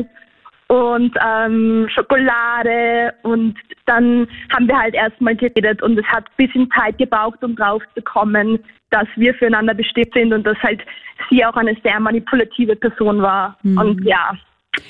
und 0.69 1.15
ähm, 1.23 1.87
Schokolade 1.95 3.12
und 3.25 3.59
dann 3.85 4.26
haben 4.50 4.67
wir 4.67 4.79
halt 4.79 4.95
erstmal 4.95 5.37
geredet 5.37 5.83
und 5.83 5.99
es 5.99 6.07
hat 6.07 6.25
ein 6.25 6.47
bisschen 6.47 6.71
Zeit 6.71 6.97
gebraucht, 6.97 7.45
um 7.45 7.57
drauf 7.57 7.83
zu 7.95 8.00
kommen, 8.00 8.59
dass 8.88 9.07
wir 9.17 9.35
füreinander 9.35 9.75
bestimmt 9.75 10.15
sind 10.15 10.33
und 10.33 10.47
dass 10.47 10.57
halt 10.62 10.81
sie 11.29 11.45
auch 11.45 11.57
eine 11.57 11.76
sehr 11.83 12.00
manipulative 12.00 12.75
Person 12.75 13.21
war. 13.21 13.59
Mhm. 13.62 13.79
Und 13.79 14.05
ja, 14.07 14.33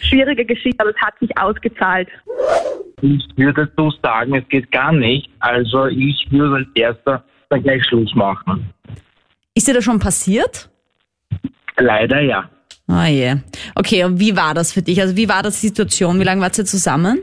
schwierige 0.01 0.45
Geschichte, 0.45 0.81
aber 0.81 0.91
es 0.91 0.97
hat 0.97 1.19
sich 1.21 1.31
ausgezahlt. 1.39 2.09
Ich 3.03 3.25
würde 3.37 3.71
so 3.77 3.91
sagen, 4.03 4.35
es 4.35 4.49
geht 4.49 4.71
gar 4.73 4.93
nicht. 4.93 5.29
Also 5.41 5.87
ich 5.87 6.27
würde 6.31 6.57
als 6.57 6.69
erster 6.75 7.25
dann 7.51 7.63
gleich 7.63 7.85
Schluss 7.85 8.15
machen. 8.15 8.71
Ist 9.55 9.69
dir 9.69 9.75
das 9.75 9.85
schon 9.85 9.99
passiert? 9.99 10.71
Leider 11.79 12.21
ja. 12.21 12.49
Oh 12.89 13.05
je. 13.07 13.37
Okay, 13.75 14.05
und 14.05 14.21
wie 14.21 14.37
war 14.37 14.55
das 14.55 14.73
für 14.73 14.83
dich? 14.83 15.01
Also 15.01 15.17
wie 15.17 15.29
war 15.29 15.43
das 15.43 15.61
die 15.61 15.69
Situation? 15.69 16.19
Wie 16.21 16.25
lange 16.25 16.41
wart 16.41 16.57
ihr 16.59 16.65
zusammen? 16.65 17.21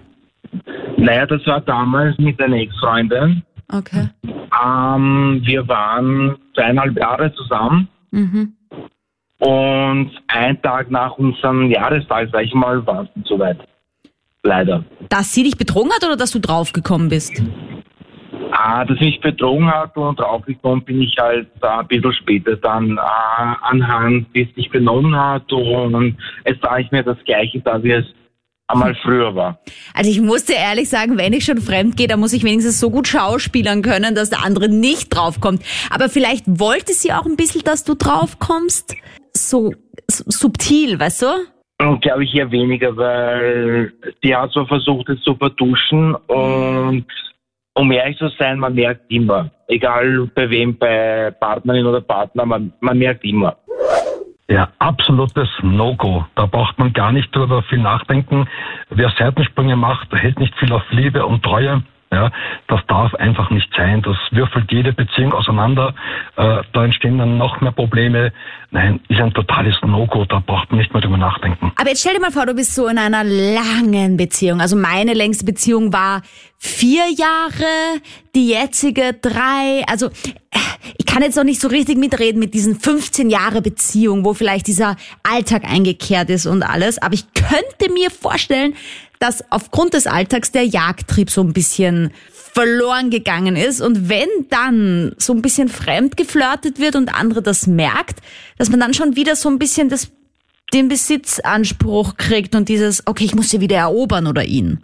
Naja, 0.98 1.26
das 1.26 1.46
war 1.48 1.62
damals 1.62 2.18
mit 2.18 2.40
einer 2.42 2.58
Ex-Freundin. 2.58 3.44
Okay. 3.72 4.10
Ähm, 4.64 5.42
wir 5.44 5.68
waren 5.68 6.38
zweieinhalb 6.54 6.98
Jahre 6.98 7.34
zusammen 7.34 7.88
Mhm. 8.14 8.54
Und 9.46 10.12
ein 10.28 10.62
Tag 10.62 10.90
nach 10.90 11.18
unserem 11.18 11.70
Jahrestag, 11.70 12.30
sag 12.32 12.46
ich 12.46 12.54
mal, 12.54 12.86
war 12.88 13.04
es 13.04 13.10
nicht 13.16 13.28
so 13.28 13.38
weit. 13.38 13.58
Leider. 14.44 14.84
Dass 15.10 15.34
sie 15.34 15.44
dich 15.44 15.58
betrogen 15.58 15.92
hat 15.92 16.04
oder 16.04 16.18
dass 16.18 16.32
du 16.32 16.40
draufgekommen 16.40 17.10
bist? 17.10 17.42
Ah, 18.52 18.86
dass 18.86 19.00
mich 19.00 19.20
betrogen 19.20 19.68
hat 19.68 19.98
und 19.98 20.20
draufgekommen 20.20 20.84
bin 20.86 21.02
ich 21.02 21.16
halt 21.20 21.48
ein 21.62 21.88
bisschen 21.88 22.14
später 22.14 22.56
dann 22.58 22.98
äh, 22.98 23.56
anhand, 23.62 24.28
wie 24.34 24.44
es 24.44 24.56
sich 24.56 24.70
benommen 24.70 25.16
hat 25.16 25.52
und 25.52 26.18
es 26.44 26.56
sah 26.62 26.78
ich 26.78 26.92
mir 26.92 27.04
das 27.04 27.18
Gleiche 27.26 27.60
da, 27.62 27.82
wie 27.84 27.92
es 27.92 28.06
einmal 28.68 28.96
früher 29.04 29.36
war. 29.36 29.60
Also 29.94 30.10
ich 30.10 30.22
muss 30.22 30.46
dir 30.46 30.56
ehrlich 30.56 30.88
sagen, 30.90 31.18
wenn 31.18 31.34
ich 31.34 31.46
schon 31.46 31.58
fremd 31.58 31.98
gehe, 31.98 32.08
dann 32.08 32.20
muss 32.20 32.34
ich 32.34 32.44
wenigstens 32.44 32.80
so 32.80 32.90
gut 32.92 33.08
schauspielern 33.08 33.82
können, 33.82 34.16
dass 34.16 34.30
der 34.30 34.46
andere 34.46 34.70
nicht 34.70 35.10
draufkommt. 35.10 35.64
Aber 35.90 36.10
vielleicht 36.10 36.46
wollte 36.48 36.94
sie 36.94 37.12
auch 37.12 37.26
ein 37.26 37.36
bisschen, 37.36 37.64
dass 37.64 37.84
du 37.84 37.96
draufkommst. 37.96 38.96
So 39.36 39.74
subtil, 40.08 41.00
weißt 41.00 41.22
du? 41.24 42.00
Glaube 42.00 42.24
ich 42.24 42.34
eher 42.34 42.52
weniger, 42.52 42.96
weil 42.96 43.92
sie 44.22 44.36
hat 44.36 44.52
so 44.52 44.66
versucht, 44.66 45.10
es 45.10 45.22
zu 45.22 45.36
vertuschen 45.36 46.16
und 46.28 47.06
um 47.76 47.92
ehrlich 47.92 48.18
zu 48.18 48.30
sein, 48.40 48.60
man 48.60 48.76
merkt 48.76 49.12
immer, 49.12 49.50
egal 49.68 50.30
bei 50.36 50.50
wem, 50.50 50.78
bei 50.78 51.32
Partnerin 51.40 51.86
oder 51.86 52.02
Partner, 52.02 52.46
man, 52.46 52.72
man 52.80 52.98
merkt 52.98 53.24
immer. 53.24 53.58
Ja, 54.50 54.70
absolutes 54.80 55.50
No-Go. 55.62 56.26
Da 56.36 56.46
braucht 56.46 56.78
man 56.78 56.94
gar 56.94 57.12
nicht 57.12 57.36
drüber 57.36 57.64
viel 57.64 57.80
nachdenken. 57.80 58.48
Wer 58.90 59.12
Seitensprünge 59.18 59.76
macht, 59.76 60.14
hält 60.14 60.38
nicht 60.40 60.54
viel 60.60 60.72
auf 60.72 60.84
Liebe 60.92 61.26
und 61.26 61.44
Treue. 61.44 61.82
Ja, 62.14 62.32
das 62.68 62.80
darf 62.88 63.16
einfach 63.16 63.50
nicht 63.50 63.74
sein. 63.76 64.04
Das 64.04 64.16
würfelt 64.30 64.72
jede 64.72 64.94
Beziehung 64.94 65.34
auseinander. 65.34 65.96
Äh, 66.36 66.62
da 66.72 66.86
entstehen 66.86 67.18
dann 67.18 67.40
noch 67.40 67.60
mehr 67.60 67.72
Probleme. 67.72 68.32
Nein, 68.70 69.00
ist 69.08 69.20
ein 69.20 69.34
totales 69.34 69.76
No-Go. 69.82 70.26
Da 70.26 70.38
braucht 70.46 70.70
man 70.70 70.80
nicht 70.80 70.94
mehr 70.94 71.02
drüber 71.02 71.18
nachdenken. 71.18 71.72
Aber 71.76 71.90
jetzt 71.90 72.02
stell 72.02 72.14
dir 72.14 72.22
mal 72.22 72.32
vor, 72.32 72.46
du 72.46 72.54
bist 72.54 72.76
so 72.76 72.88
in 72.88 73.00
einer 73.00 73.24
langen 73.24 74.16
Beziehung. 74.16 74.62
Also 74.62 74.76
meine 74.76 75.14
längste 75.14 75.44
Beziehung 75.44 75.92
war 75.92 76.22
vier 76.60 77.06
Jahre, 77.18 78.00
die 78.36 78.50
jetzige 78.50 79.14
drei. 79.20 79.84
Also 79.90 80.10
kann 81.14 81.22
jetzt 81.22 81.36
noch 81.36 81.44
nicht 81.44 81.62
so 81.62 81.68
richtig 81.68 82.00
mitreden 82.00 82.40
mit 82.40 82.56
diesen 82.56 82.80
15 82.80 83.30
Jahre 83.30 83.62
Beziehung, 83.62 84.26
wo 84.26 84.34
vielleicht 84.34 84.66
dieser 84.66 84.98
Alltag 85.22 85.64
eingekehrt 85.64 86.32
ist 86.32 86.48
und 86.48 86.64
alles. 86.64 86.98
Aber 86.98 87.14
ich 87.14 87.26
könnte 87.34 87.94
mir 87.94 88.10
vorstellen, 88.10 88.74
dass 89.20 89.44
aufgrund 89.52 89.94
des 89.94 90.08
Alltags 90.08 90.52
der 90.52 90.66
Jagdtrieb 90.66 91.30
so 91.30 91.42
ein 91.42 91.54
bisschen 91.54 92.12
verloren 92.32 93.12
gegangen 93.12 93.56
ist 93.56 93.80
und 93.80 94.10
wenn 94.10 94.28
dann 94.50 95.14
so 95.20 95.34
ein 95.34 95.44
bisschen 95.44 95.70
fremd 95.70 96.18
geflirtet 96.18 96.80
wird 96.80 96.96
und 96.96 97.14
andere 97.14 97.44
das 97.44 97.68
merkt, 97.68 98.20
dass 98.58 98.72
man 98.72 98.80
dann 98.80 98.96
schon 98.96 99.16
wieder 99.16 99.36
so 99.36 99.50
ein 99.50 99.60
bisschen 99.60 99.90
das 99.90 100.10
den 100.74 100.88
Besitzanspruch 100.88 102.18
kriegt 102.18 102.56
und 102.56 102.70
dieses, 102.70 103.06
okay, 103.06 103.26
ich 103.26 103.36
muss 103.36 103.52
sie 103.52 103.62
wieder 103.62 103.78
erobern 103.78 104.26
oder 104.26 104.46
ihn. 104.46 104.80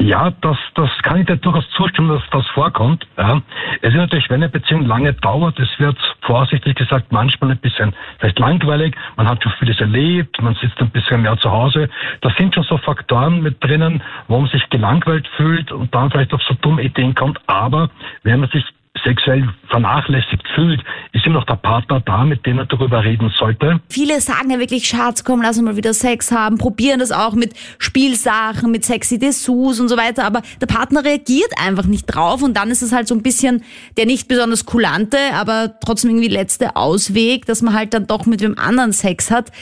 Ja, 0.00 0.30
das, 0.42 0.56
das 0.74 0.90
kann 1.02 1.20
ich 1.20 1.26
dir 1.26 1.36
durchaus 1.36 1.68
zustimmen, 1.70 2.10
dass 2.10 2.22
das 2.30 2.46
vorkommt. 2.54 3.04
Ja. 3.16 3.42
Es 3.82 3.90
ist 3.90 3.96
natürlich, 3.96 4.30
wenn 4.30 4.42
eine 4.42 4.48
Beziehung 4.48 4.86
lange 4.86 5.12
dauert, 5.12 5.58
es 5.58 5.68
wird 5.78 5.98
vorsichtig 6.20 6.76
gesagt 6.76 7.10
manchmal 7.10 7.50
ein 7.50 7.58
bisschen 7.58 7.92
vielleicht 8.18 8.38
langweilig, 8.38 8.94
man 9.16 9.28
hat 9.28 9.42
schon 9.42 9.52
vieles 9.58 9.80
erlebt, 9.80 10.40
man 10.40 10.54
sitzt 10.54 10.80
ein 10.80 10.90
bisschen 10.90 11.22
mehr 11.22 11.36
zu 11.38 11.50
Hause. 11.50 11.90
Das 12.20 12.32
sind 12.36 12.54
schon 12.54 12.62
so 12.62 12.78
Faktoren 12.78 13.42
mit 13.42 13.62
drinnen, 13.62 14.00
wo 14.28 14.38
man 14.38 14.48
sich 14.50 14.70
gelangweilt 14.70 15.26
fühlt 15.36 15.72
und 15.72 15.92
dann 15.92 16.12
vielleicht 16.12 16.32
auf 16.32 16.42
so 16.44 16.54
dumme 16.54 16.82
Ideen 16.82 17.16
kommt. 17.16 17.40
Aber 17.48 17.90
wenn 18.22 18.38
man 18.38 18.48
sich 18.50 18.64
sexuell 19.04 19.48
vernachlässigt 19.68 20.42
fühlt, 20.54 20.82
ist 21.12 21.26
immer 21.26 21.40
noch 21.40 21.46
der 21.46 21.56
Partner 21.56 22.00
da, 22.00 22.24
mit 22.24 22.44
dem 22.46 22.58
er 22.58 22.66
darüber 22.66 23.04
reden 23.04 23.30
sollte. 23.36 23.80
Viele 23.88 24.20
sagen 24.20 24.50
ja 24.50 24.58
wirklich, 24.58 24.86
Schatz, 24.86 25.24
komm, 25.24 25.42
lass 25.42 25.58
uns 25.58 25.66
mal 25.66 25.76
wieder 25.76 25.94
Sex 25.94 26.32
haben, 26.32 26.58
probieren 26.58 27.00
das 27.00 27.12
auch 27.12 27.34
mit 27.34 27.54
Spielsachen, 27.78 28.70
mit 28.70 28.84
sexy 28.84 29.18
Dessous 29.18 29.80
und 29.80 29.88
so 29.88 29.96
weiter, 29.96 30.24
aber 30.24 30.42
der 30.60 30.66
Partner 30.66 31.04
reagiert 31.04 31.52
einfach 31.62 31.84
nicht 31.84 32.06
drauf 32.06 32.42
und 32.42 32.56
dann 32.56 32.70
ist 32.70 32.82
es 32.82 32.92
halt 32.92 33.08
so 33.08 33.14
ein 33.14 33.22
bisschen 33.22 33.62
der 33.96 34.06
nicht 34.06 34.28
besonders 34.28 34.66
kulante, 34.66 35.18
aber 35.34 35.74
trotzdem 35.84 36.10
irgendwie 36.10 36.28
letzte 36.28 36.76
Ausweg, 36.76 37.46
dass 37.46 37.62
man 37.62 37.74
halt 37.74 37.94
dann 37.94 38.06
doch 38.06 38.26
mit 38.26 38.40
wem 38.40 38.58
anderen 38.58 38.92
Sex 38.92 39.30
hat. 39.30 39.52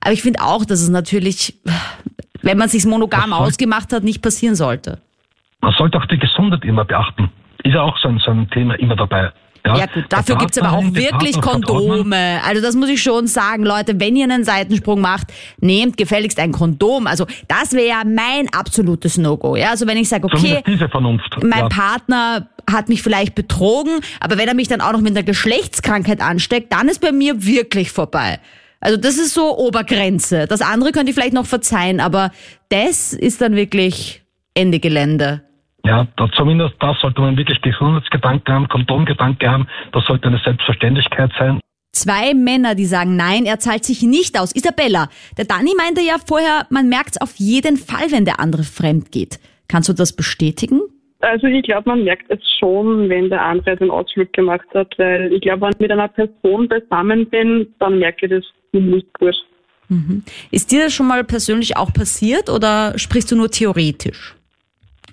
Aber 0.00 0.12
ich 0.12 0.22
finde 0.22 0.40
auch, 0.40 0.64
dass 0.64 0.82
es 0.82 0.88
natürlich, 0.88 1.58
wenn 2.42 2.58
man 2.58 2.68
sich 2.68 2.84
monogam 2.84 3.32
ausgemacht 3.32 3.92
hat, 3.92 4.04
nicht 4.04 4.22
passieren 4.22 4.54
sollte. 4.54 5.00
Man 5.60 5.74
sollte 5.76 5.98
auch 5.98 6.06
die 6.06 6.18
Gesundheit 6.18 6.64
immer 6.64 6.84
beachten. 6.84 7.30
Ist 7.66 7.74
ja 7.74 7.82
auch 7.82 7.98
so 7.98 8.08
ein, 8.08 8.20
so 8.24 8.30
ein 8.30 8.48
Thema 8.50 8.78
immer 8.78 8.96
dabei. 8.96 9.32
Ja, 9.66 9.76
Ja 9.76 9.86
gut, 9.86 10.04
dafür 10.08 10.36
Der 10.36 10.36
gibt's 10.36 10.58
aber 10.58 10.76
auch 10.76 10.84
wirklich. 10.94 11.40
Kondome. 11.40 12.40
Also 12.46 12.62
das 12.62 12.76
muss 12.76 12.88
ich 12.88 13.02
schon 13.02 13.26
sagen, 13.26 13.64
Leute, 13.64 13.98
wenn 13.98 14.14
ihr 14.14 14.24
einen 14.24 14.44
Seitensprung 14.44 15.00
macht, 15.00 15.32
nehmt 15.58 15.96
gefälligst 15.96 16.38
ein 16.38 16.52
Kondom. 16.52 17.06
Also 17.06 17.26
das 17.48 17.72
wäre 17.72 17.88
ja 17.88 18.02
mein 18.04 18.48
absolutes 18.56 19.18
No-Go. 19.18 19.56
Ja, 19.56 19.70
also 19.70 19.86
wenn 19.86 19.96
ich 19.96 20.08
sage, 20.08 20.24
okay, 20.24 20.36
Zumindest 20.36 20.66
diese 20.68 20.88
Vernunft. 20.88 21.36
mein 21.42 21.60
ja. 21.60 21.68
Partner 21.68 22.48
hat 22.70 22.88
mich 22.88 23.02
vielleicht 23.02 23.34
betrogen, 23.34 24.00
aber 24.20 24.38
wenn 24.38 24.48
er 24.48 24.54
mich 24.54 24.68
dann 24.68 24.80
auch 24.80 24.92
noch 24.92 25.00
mit 25.00 25.16
einer 25.16 25.24
Geschlechtskrankheit 25.24 26.20
ansteckt, 26.20 26.72
dann 26.72 26.88
ist 26.88 27.00
bei 27.00 27.12
mir 27.12 27.44
wirklich 27.44 27.90
vorbei. 27.90 28.38
Also 28.80 28.96
das 28.98 29.18
ist 29.18 29.34
so 29.34 29.56
Obergrenze. 29.56 30.46
Das 30.46 30.60
andere 30.60 30.92
könnte 30.92 31.10
ich 31.10 31.14
vielleicht 31.14 31.32
noch 31.32 31.46
verzeihen, 31.46 32.00
aber 32.00 32.30
das 32.68 33.12
ist 33.12 33.40
dann 33.40 33.56
wirklich 33.56 34.22
Ende 34.54 34.78
Gelände. 34.78 35.45
Ja, 35.86 36.06
da 36.16 36.28
zumindest 36.32 36.74
da 36.80 36.96
sollte 37.00 37.20
man 37.20 37.36
wirklich 37.36 37.60
Gesundheitsgedanken 37.62 38.52
haben, 38.52 38.68
Kondomgedanken 38.68 39.48
haben. 39.48 39.66
Das 39.92 40.04
sollte 40.04 40.26
eine 40.26 40.38
Selbstverständlichkeit 40.38 41.30
sein. 41.38 41.60
Zwei 41.92 42.34
Männer, 42.34 42.74
die 42.74 42.84
sagen, 42.84 43.16
nein, 43.16 43.46
er 43.46 43.58
zahlt 43.58 43.84
sich 43.84 44.02
nicht 44.02 44.38
aus. 44.38 44.54
Isabella, 44.54 45.08
der 45.38 45.44
Danny 45.44 45.70
meinte 45.78 46.02
ja 46.02 46.16
vorher, 46.26 46.66
man 46.70 46.88
merkt's 46.88 47.20
auf 47.20 47.36
jeden 47.36 47.76
Fall, 47.76 48.10
wenn 48.10 48.24
der 48.24 48.40
andere 48.40 48.64
fremd 48.64 49.12
geht. 49.12 49.38
Kannst 49.68 49.88
du 49.88 49.92
das 49.92 50.14
bestätigen? 50.14 50.80
Also 51.20 51.46
ich 51.46 51.62
glaube, 51.62 51.88
man 51.88 52.04
merkt 52.04 52.30
es 52.30 52.40
schon, 52.58 53.08
wenn 53.08 53.30
der 53.30 53.42
andere 53.42 53.76
den 53.76 53.90
Ausflug 53.90 54.32
gemacht 54.32 54.66
hat, 54.74 54.92
weil 54.98 55.32
ich 55.32 55.40
glaube, 55.40 55.62
wenn 55.62 55.70
ich 55.70 55.78
mit 55.78 55.90
einer 55.90 56.08
Person 56.08 56.68
zusammen 56.68 57.30
bin, 57.30 57.66
dann 57.78 57.98
merke 57.98 58.26
ich 58.26 58.32
das 58.32 58.44
nicht 58.72 59.06
gut. 59.18 59.34
Ist 60.50 60.72
dir 60.72 60.82
das 60.82 60.92
schon 60.92 61.06
mal 61.06 61.24
persönlich 61.24 61.76
auch 61.76 61.92
passiert 61.92 62.50
oder 62.50 62.98
sprichst 62.98 63.30
du 63.30 63.36
nur 63.36 63.50
theoretisch? 63.50 64.35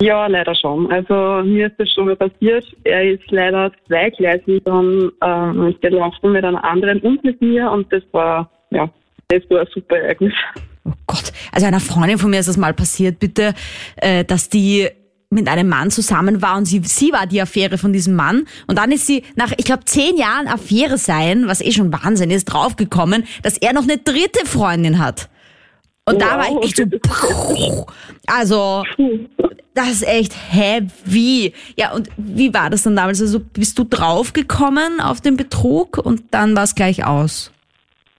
Ja, 0.00 0.26
leider 0.26 0.54
schon. 0.54 0.90
Also 0.90 1.42
mir 1.44 1.68
ist 1.68 1.78
das 1.78 1.90
schon 1.92 2.06
mal 2.06 2.16
passiert. 2.16 2.64
Er 2.84 3.12
ist 3.12 3.30
leider 3.30 3.70
zweigleisig 3.86 4.62
dann 4.64 5.10
ähm, 5.22 5.74
gelaufen 5.80 6.32
mit 6.32 6.44
einer 6.44 6.64
anderen 6.64 7.00
und 7.00 7.22
mit 7.22 7.40
mir 7.40 7.70
und 7.70 7.92
das 7.92 8.02
war, 8.12 8.50
ja, 8.70 8.90
das 9.28 9.42
war 9.50 9.60
ein 9.60 9.66
super 9.72 9.96
Ereignis. 9.96 10.34
Oh 10.84 10.92
Gott, 11.06 11.32
also 11.52 11.66
einer 11.66 11.80
Freundin 11.80 12.18
von 12.18 12.30
mir 12.30 12.40
ist 12.40 12.48
das 12.48 12.56
mal 12.56 12.74
passiert, 12.74 13.18
bitte, 13.18 13.54
äh, 13.96 14.24
dass 14.24 14.48
die 14.48 14.88
mit 15.30 15.48
einem 15.48 15.68
Mann 15.68 15.90
zusammen 15.90 16.42
war 16.42 16.56
und 16.56 16.66
sie, 16.66 16.80
sie 16.84 17.12
war 17.12 17.26
die 17.26 17.40
Affäre 17.40 17.78
von 17.78 17.92
diesem 17.92 18.14
Mann. 18.14 18.44
Und 18.66 18.78
dann 18.78 18.92
ist 18.92 19.06
sie 19.06 19.24
nach, 19.34 19.52
ich 19.56 19.64
glaube, 19.64 19.84
zehn 19.84 20.16
Jahren 20.16 20.46
Affäre 20.46 20.98
sein, 20.98 21.46
was 21.46 21.60
eh 21.60 21.72
schon 21.72 21.92
Wahnsinn 21.92 22.30
ist, 22.30 22.44
draufgekommen, 22.44 23.24
dass 23.42 23.58
er 23.58 23.72
noch 23.72 23.82
eine 23.82 23.98
dritte 23.98 24.46
Freundin 24.46 24.98
hat. 24.98 25.28
Und 26.06 26.20
da 26.20 26.38
war 26.38 26.48
ich 26.50 26.66
echt 26.66 26.76
so, 26.76 27.86
also, 28.26 28.84
das 29.74 29.90
ist 29.90 30.06
echt 30.06 30.34
heavy. 30.50 31.52
Ja, 31.76 31.94
und 31.94 32.08
wie 32.16 32.52
war 32.52 32.68
das 32.68 32.82
dann 32.82 32.96
damals? 32.96 33.22
Also, 33.22 33.40
bist 33.40 33.78
du 33.78 33.84
draufgekommen 33.84 35.00
auf 35.00 35.20
den 35.20 35.36
Betrug 35.36 35.98
und 35.98 36.22
dann 36.30 36.54
war 36.54 36.64
es 36.64 36.74
gleich 36.74 37.06
aus? 37.06 37.54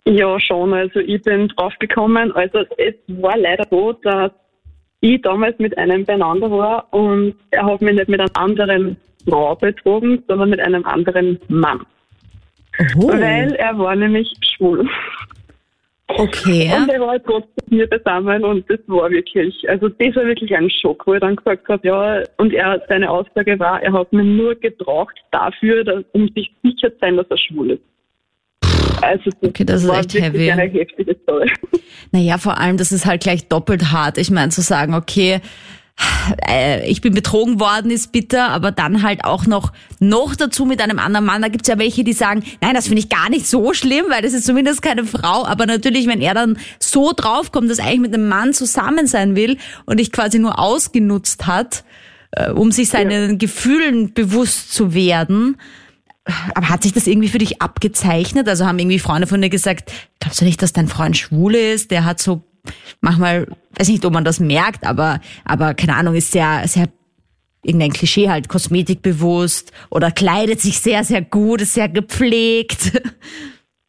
Ja, 0.08 0.40
schon. 0.40 0.74
Also 0.74 1.00
ich 1.00 1.22
bin 1.24 1.48
draufgekommen. 1.50 2.32
Also 2.34 2.60
es 2.78 2.94
war 3.08 3.38
leider 3.38 3.66
so, 3.70 3.94
dass 3.94 4.32
ich 5.02 5.22
damals 5.22 5.58
mit 5.58 5.78
einem 5.78 6.06
beieinander 6.06 6.50
war 6.52 6.94
und 6.94 7.36
er 7.50 7.66
hat 7.66 7.82
mich 7.82 7.96
nicht 7.96 8.10
mit 8.10 8.20
einer 8.20 8.30
anderen 8.36 8.98
Frau 9.28 9.56
betrogen, 9.56 10.24
sondern 10.28 10.52
mit 10.52 10.60
einem 10.60 10.86
anderen 10.86 11.40
Mann. 11.48 11.82
Oh. 12.98 13.08
Weil 13.08 13.56
er 13.56 13.78
war 13.80 13.96
nämlich 13.96 14.32
schwul. 14.42 14.88
Okay. 16.08 16.72
Und 16.76 16.90
er 16.90 17.00
war 17.02 17.10
halt 17.10 17.24
trotzdem 17.26 17.52
mit 17.72 17.92
mir 17.92 17.98
zusammen 17.98 18.44
und 18.44 18.70
das 18.70 18.80
war 18.88 19.10
wirklich, 19.10 19.68
also 19.68 19.90
das 19.90 20.16
war 20.16 20.26
wirklich 20.26 20.56
ein 20.56 20.70
Schock, 20.70 21.06
wo 21.08 21.16
ich 21.16 21.20
dann 21.20 21.36
gesagt 21.36 21.68
habe, 21.68 21.88
ja, 21.88 22.24
und 22.38 22.54
er, 22.54 22.82
seine 22.88 23.10
Aussage 23.10 23.58
war, 23.60 23.82
er 23.82 23.92
hat 23.92 24.14
mir 24.14 24.24
nur 24.24 24.56
gebraucht 24.56 25.16
dafür, 25.32 25.84
dass, 25.84 26.04
um 26.14 26.28
sich 26.36 26.54
sicher 26.64 26.92
zu 26.92 26.98
sein, 27.02 27.18
dass 27.18 27.26
er 27.30 27.38
schwul 27.38 27.72
ist. 27.72 27.82
Also 29.02 29.30
das, 29.42 29.50
Okay, 29.50 29.66
das 29.66 29.84
ist 29.84 29.90
echt 29.90 30.14
heavy. 30.14 30.52
eine 30.52 30.64
heftige 30.64 31.16
Story. 31.24 31.52
Naja, 32.12 32.38
vor 32.38 32.58
allem, 32.60 32.78
das 32.78 32.92
ist 32.92 33.06
halt 33.06 33.22
gleich 33.24 33.48
doppelt 33.48 33.92
hart. 33.92 34.18
Ich 34.18 34.32
meine, 34.32 34.50
zu 34.50 34.62
sagen, 34.62 34.94
okay, 34.94 35.42
äh, 36.48 36.90
ich 36.90 37.02
bin 37.02 37.14
betrogen 37.14 37.60
worden, 37.60 37.92
ist 37.92 38.12
bitter, 38.12 38.50
aber 38.50 38.72
dann 38.72 39.04
halt 39.04 39.24
auch 39.24 39.46
noch, 39.46 39.72
noch 40.00 40.36
dazu 40.36 40.66
mit 40.66 40.82
einem 40.82 41.00
anderen 41.00 41.26
Mann. 41.26 41.42
Da 41.42 41.48
gibt's 41.48 41.68
ja 41.68 41.78
welche, 41.78 42.04
die 42.04 42.14
sagen, 42.14 42.44
nein, 42.62 42.74
das 42.74 42.88
finde 42.88 43.00
ich 43.00 43.10
gar 43.10 43.30
nicht 43.30 43.48
so 43.48 43.74
schlimm, 43.74 44.06
weil 44.10 44.22
das 44.22 44.34
ist 44.34 44.46
zumindest 44.46 44.82
keine 44.82 45.06
Frau. 45.06 45.46
Aber 45.46 45.66
natürlich, 45.66 46.08
wenn 46.08 46.22
er 46.22 46.34
dann 46.34 46.58
so 46.80 47.14
draufkommt, 47.16 47.70
dass 47.70 47.80
er 47.80 47.86
eigentlich 47.86 48.00
mit 48.02 48.14
einem 48.14 48.28
Mann 48.28 48.54
zusammen 48.54 49.08
sein 49.08 49.36
will 49.36 49.58
und 49.86 50.00
dich 50.00 50.12
quasi 50.12 50.40
nur 50.40 50.60
ausgenutzt 50.60 51.48
hat, 51.48 51.84
äh, 52.32 52.52
um 52.52 52.72
sich 52.72 52.90
seinen 52.90 53.38
Gefühlen 53.38 54.14
bewusst 54.14 54.74
zu 54.74 54.94
werden. 54.94 55.58
Aber 56.56 56.70
hat 56.70 56.82
sich 56.84 56.92
das 56.92 57.06
irgendwie 57.06 57.30
für 57.30 57.38
dich 57.38 57.62
abgezeichnet? 57.62 58.50
Also 58.50 58.66
haben 58.66 58.80
irgendwie 58.80 59.00
Freunde 59.00 59.28
von 59.28 59.42
dir 59.42 59.50
gesagt, 59.50 59.92
glaubst 60.20 60.42
du 60.42 60.46
nicht, 60.46 60.62
dass 60.62 60.74
dein 60.74 60.88
Freund 60.88 61.16
schwul 61.16 61.54
ist? 61.54 61.92
Der 61.92 62.04
hat 62.04 62.20
so 62.20 62.44
manchmal, 63.02 63.48
weiß 63.78 63.90
nicht, 63.90 64.06
ob 64.06 64.14
man 64.14 64.24
das 64.26 64.40
merkt, 64.40 64.86
aber, 64.86 65.20
aber 65.44 65.74
keine 65.74 65.96
Ahnung, 65.96 66.16
ist 66.16 66.32
sehr, 66.32 66.62
sehr 66.66 66.88
irgendein 67.64 67.92
Klischee 67.92 68.30
halt, 68.30 68.48
kosmetikbewusst 68.48 69.72
oder 69.90 70.12
kleidet 70.12 70.60
sich 70.60 70.80
sehr, 70.80 71.04
sehr 71.04 71.22
gut, 71.22 71.62
ist 71.62 71.74
sehr 71.74 71.90
gepflegt. 71.90 73.02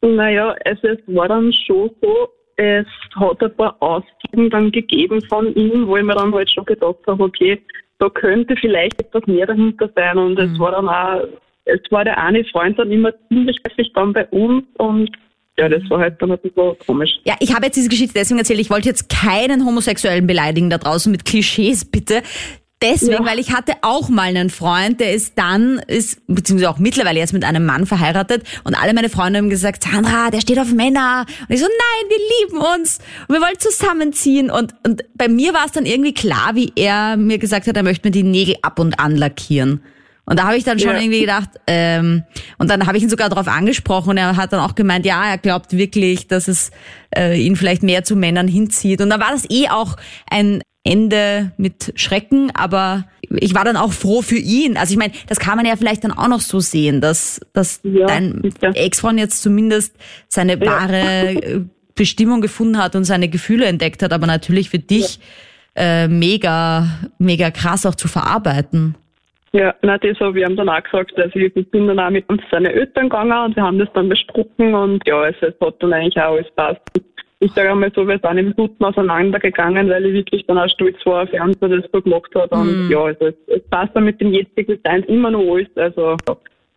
Naja, 0.01 0.55
also 0.63 0.89
es 0.89 0.99
war 1.07 1.27
dann 1.27 1.51
schon 1.51 1.89
so, 2.01 2.29
es 2.57 2.85
hat 3.15 3.41
ein 3.41 3.55
paar 3.55 3.75
Aussagen 3.81 4.49
dann 4.51 4.71
gegeben 4.71 5.21
von 5.27 5.53
ihm, 5.55 5.87
wo 5.87 5.97
ich 5.97 6.03
mir 6.03 6.13
dann 6.13 6.33
halt 6.33 6.51
schon 6.51 6.65
gedacht 6.65 6.99
habe, 7.07 7.23
okay, 7.23 7.59
da 7.97 8.09
könnte 8.09 8.55
vielleicht 8.57 9.01
etwas 9.01 9.25
mehr 9.25 9.47
dahinter 9.47 9.89
sein 9.95 10.19
und 10.19 10.37
es 10.37 10.57
war 10.59 10.71
dann 10.71 10.87
auch, 10.87 11.27
es 11.65 11.81
war 11.89 12.03
der 12.03 12.17
eine 12.17 12.43
Freund 12.45 12.77
dann 12.77 12.91
immer 12.91 13.11
ziemlich 13.27 13.57
häufig 13.67 13.91
dann 13.93 14.13
bei 14.13 14.27
uns 14.27 14.63
und 14.77 15.09
ja, 15.59 15.67
das 15.69 15.81
war 15.89 15.99
halt 15.99 16.21
dann 16.21 16.31
ein 16.31 16.37
bisschen 16.39 16.77
komisch. 16.85 17.09
Ja, 17.25 17.35
ich 17.39 17.53
habe 17.55 17.65
jetzt 17.65 17.75
diese 17.75 17.89
Geschichte 17.89 18.13
deswegen 18.15 18.39
erzählt, 18.39 18.59
ich 18.59 18.69
wollte 18.69 18.87
jetzt 18.89 19.09
keinen 19.09 19.65
Homosexuellen 19.65 20.27
beleidigen 20.27 20.69
da 20.69 20.77
draußen 20.77 21.11
mit 21.11 21.25
Klischees, 21.25 21.85
bitte. 21.85 22.21
Deswegen, 22.79 23.13
Ja. 23.13 23.25
weil 23.25 23.39
ich 23.39 23.53
hatte 23.53 23.73
auch 23.81 24.07
mal 24.07 24.27
einen 24.27 24.51
Freund, 24.51 24.99
der 24.99 25.11
ist 25.15 25.33
dann, 25.35 25.79
ist, 25.87 26.21
beziehungsweise 26.27 26.69
auch 26.69 26.77
mittlerweile 26.77 27.17
jetzt 27.17 27.33
mit 27.33 27.43
einem 27.43 27.65
Mann 27.65 27.87
verheiratet 27.87 28.43
und 28.65 28.75
alle 28.75 28.93
meine 28.93 29.09
Freunde 29.09 29.39
haben 29.39 29.49
gesagt, 29.49 29.81
Sandra, 29.81 30.29
der 30.29 30.41
steht 30.41 30.59
auf 30.59 30.71
Männer. 30.71 31.25
Und 31.49 31.55
ich 31.55 31.59
so, 31.59 31.65
nein, 31.65 32.09
wir 32.09 32.17
lieben 32.59 32.63
uns 32.75 32.99
und 33.27 33.33
wir 33.33 33.41
wollen 33.41 33.57
zusammenziehen. 33.57 34.51
Und, 34.51 34.75
und 34.85 35.03
bei 35.15 35.27
mir 35.27 35.55
war 35.55 35.65
es 35.65 35.71
dann 35.71 35.87
irgendwie 35.87 36.13
klar, 36.13 36.51
wie 36.53 36.71
er 36.75 37.17
mir 37.17 37.39
gesagt 37.39 37.65
hat, 37.65 37.75
er 37.75 37.81
möchte 37.81 38.07
mir 38.07 38.11
die 38.11 38.21
Nägel 38.21 38.57
ab 38.61 38.77
und 38.77 38.99
an 38.99 39.15
lackieren. 39.15 39.81
Und 40.29 40.37
da 40.39 40.43
habe 40.43 40.57
ich 40.57 40.65
dann 40.65 40.77
schon 40.77 40.91
Ja. 40.91 40.99
irgendwie 40.99 41.21
gedacht, 41.21 41.49
ähm, 41.67 42.23
und 42.57 42.69
dann 42.69 42.85
habe 42.85 42.97
ich 42.97 43.03
ihn 43.03 43.09
sogar 43.09 43.29
darauf 43.29 43.47
angesprochen 43.47 44.09
und 44.11 44.17
er 44.17 44.35
hat 44.35 44.51
dann 44.51 44.59
auch 44.59 44.75
gemeint, 44.75 45.05
ja, 45.05 45.23
er 45.25 45.37
glaubt 45.37 45.71
wirklich, 45.71 46.27
dass 46.27 46.49
es 46.49 46.69
äh, 47.17 47.39
ihn 47.41 47.55
vielleicht 47.55 47.81
mehr 47.81 48.03
zu 48.03 48.15
Männern 48.17 48.49
hinzieht. 48.49 49.01
Und 49.01 49.09
dann 49.09 49.21
war 49.21 49.31
das 49.31 49.49
eh 49.49 49.69
auch 49.69 49.95
ein 50.29 50.61
Ende 50.83 51.53
mit 51.57 51.93
Schrecken, 51.95 52.51
aber 52.53 53.05
ich 53.29 53.55
war 53.55 53.63
dann 53.63 53.77
auch 53.77 53.93
froh 53.93 54.21
für 54.21 54.37
ihn. 54.37 54.75
Also 54.77 54.91
ich 54.91 54.97
meine, 54.97 55.13
das 55.27 55.39
kann 55.39 55.55
man 55.55 55.65
ja 55.65 55.77
vielleicht 55.77 56.03
dann 56.03 56.11
auch 56.11 56.27
noch 56.27 56.41
so 56.41 56.59
sehen, 56.59 56.99
dass, 57.01 57.39
dass 57.53 57.79
Ja, 57.83 58.07
dein. 58.07 58.41
Ex-Freund 58.61 59.19
jetzt 59.19 59.41
zumindest 59.41 59.95
seine 60.27 60.59
wahre 60.59 61.35
äh, 61.35 61.61
Bestimmung 61.95 62.41
gefunden 62.41 62.77
hat 62.77 62.95
und 62.97 63.05
seine 63.05 63.29
Gefühle 63.29 63.65
entdeckt 63.65 64.03
hat, 64.03 64.11
aber 64.13 64.27
natürlich 64.27 64.69
für 64.69 64.79
dich 64.79 65.19
äh, 65.75 66.07
mega, 66.09 66.87
mega 67.17 67.49
krass 67.49 67.85
auch 67.85 67.95
zu 67.95 68.07
verarbeiten. 68.07 68.95
Ja, 69.53 69.73
na, 69.81 69.97
das 69.97 70.19
habe 70.19 70.39
ich 70.39 70.47
ihm 70.47 70.55
dann 70.55 70.69
auch 70.69 70.83
gesagt. 70.83 71.17
Also 71.17 71.39
ich 71.39 71.53
bin 71.71 71.87
dann 71.87 71.99
auch 71.99 72.09
mit 72.09 72.27
uns 72.29 72.41
seine 72.51 72.71
Eltern 72.71 73.09
gegangen 73.09 73.45
und 73.45 73.55
wir 73.55 73.63
haben 73.63 73.79
das 73.79 73.89
dann 73.93 74.09
besprochen 74.09 74.75
und 74.75 75.07
ja, 75.07 75.21
also 75.21 75.47
es 75.47 75.55
hat 75.59 75.75
dann 75.79 75.93
eigentlich 75.93 76.21
auch 76.21 76.33
alles 76.33 76.51
passt. 76.55 76.81
Ich 77.39 77.51
sage 77.53 77.71
einmal 77.71 77.91
so, 77.95 78.07
wir 78.07 78.19
sind 78.19 78.37
im 78.37 78.53
Guten 78.55 78.83
auseinandergegangen, 78.83 79.89
weil 79.89 80.05
ich 80.07 80.13
wirklich 80.13 80.45
dann 80.47 80.57
auch 80.57 80.67
stolz 80.69 80.97
war 81.05 81.23
auf 81.23 81.33
ihn, 81.33 81.55
dass 81.59 81.71
er 81.71 81.81
das 81.81 81.91
so 81.93 82.01
gemacht 82.01 82.33
hat. 82.33 82.51
Und 82.51 82.89
ja, 82.89 82.99
also 82.99 83.27
es, 83.27 83.35
es 83.47 83.61
passt 83.69 83.95
dann 83.95 84.05
mit 84.05 84.19
dem 84.19 84.33
jetzigen 84.33 84.79
Sein 84.83 85.03
immer 85.03 85.29
noch 85.29 85.53
alles. 85.53 85.67
Also 85.75 86.17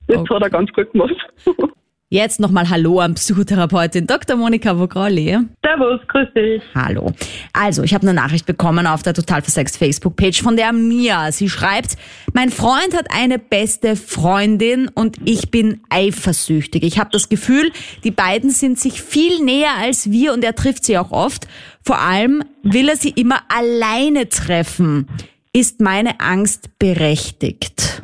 das 0.07 0.19
Okay. 0.19 0.35
hat 0.35 0.43
er 0.43 0.51
ganz 0.51 0.73
gut 0.73 0.93
gemacht. 0.93 1.17
Jetzt 2.13 2.41
nochmal 2.41 2.69
Hallo 2.69 2.99
an 2.99 3.15
Psychotherapeutin 3.15 4.05
Dr. 4.05 4.35
Monika 4.35 4.77
Vogrolli. 4.77 5.39
Servus, 5.65 6.01
grüß 6.09 6.27
dich. 6.35 6.61
Hallo. 6.75 7.13
Also, 7.53 7.85
ich 7.85 7.95
habe 7.95 8.03
eine 8.03 8.15
Nachricht 8.15 8.47
bekommen 8.47 8.89
auf 8.89 9.05
der 9.05 9.15
Total 9.15 9.43
Versext 9.43 9.79
Facebook-Page 9.79 10.43
von 10.43 10.57
der 10.57 10.73
Mia. 10.73 11.31
Sie 11.31 11.49
schreibt, 11.49 11.97
mein 12.33 12.51
Freund 12.51 12.97
hat 12.97 13.07
eine 13.15 13.39
beste 13.39 13.95
Freundin 13.95 14.89
und 14.89 15.19
ich 15.25 15.53
bin 15.53 15.83
eifersüchtig. 15.89 16.83
Ich 16.83 16.99
habe 16.99 17.11
das 17.13 17.29
Gefühl, 17.29 17.71
die 18.03 18.11
beiden 18.11 18.51
sind 18.51 18.81
sich 18.81 19.01
viel 19.01 19.45
näher 19.45 19.77
als 19.79 20.11
wir 20.11 20.33
und 20.33 20.43
er 20.43 20.57
trifft 20.57 20.85
sie 20.85 20.99
auch 20.99 21.13
oft. 21.13 21.47
Vor 21.81 22.01
allem 22.01 22.43
will 22.65 22.89
er 22.89 22.97
sie 22.97 23.11
immer 23.11 23.39
alleine 23.49 24.29
treffen. 24.29 25.07
Ist 25.53 25.81
meine 25.81 26.19
Angst 26.19 26.77
berechtigt? 26.81 28.03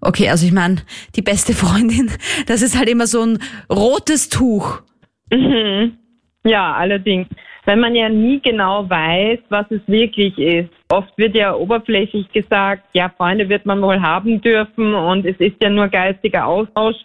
Okay, 0.00 0.28
also 0.28 0.46
ich 0.46 0.52
meine, 0.52 0.76
die 1.16 1.22
beste 1.22 1.52
Freundin, 1.52 2.10
das 2.46 2.62
ist 2.62 2.78
halt 2.78 2.88
immer 2.88 3.06
so 3.06 3.22
ein 3.22 3.38
rotes 3.70 4.28
Tuch. 4.28 4.82
Mhm. 5.30 5.96
Ja, 6.44 6.74
allerdings. 6.74 7.26
Wenn 7.64 7.80
man 7.80 7.96
ja 7.96 8.08
nie 8.08 8.40
genau 8.40 8.88
weiß, 8.88 9.40
was 9.48 9.66
es 9.70 9.80
wirklich 9.88 10.38
ist. 10.38 10.70
Oft 10.88 11.10
wird 11.18 11.34
ja 11.34 11.52
oberflächlich 11.52 12.30
gesagt, 12.30 12.84
ja, 12.92 13.12
Freunde 13.16 13.48
wird 13.48 13.66
man 13.66 13.82
wohl 13.82 14.00
haben 14.00 14.40
dürfen 14.40 14.94
und 14.94 15.26
es 15.26 15.36
ist 15.38 15.56
ja 15.60 15.68
nur 15.68 15.88
geistiger 15.88 16.46
Austausch. 16.46 16.96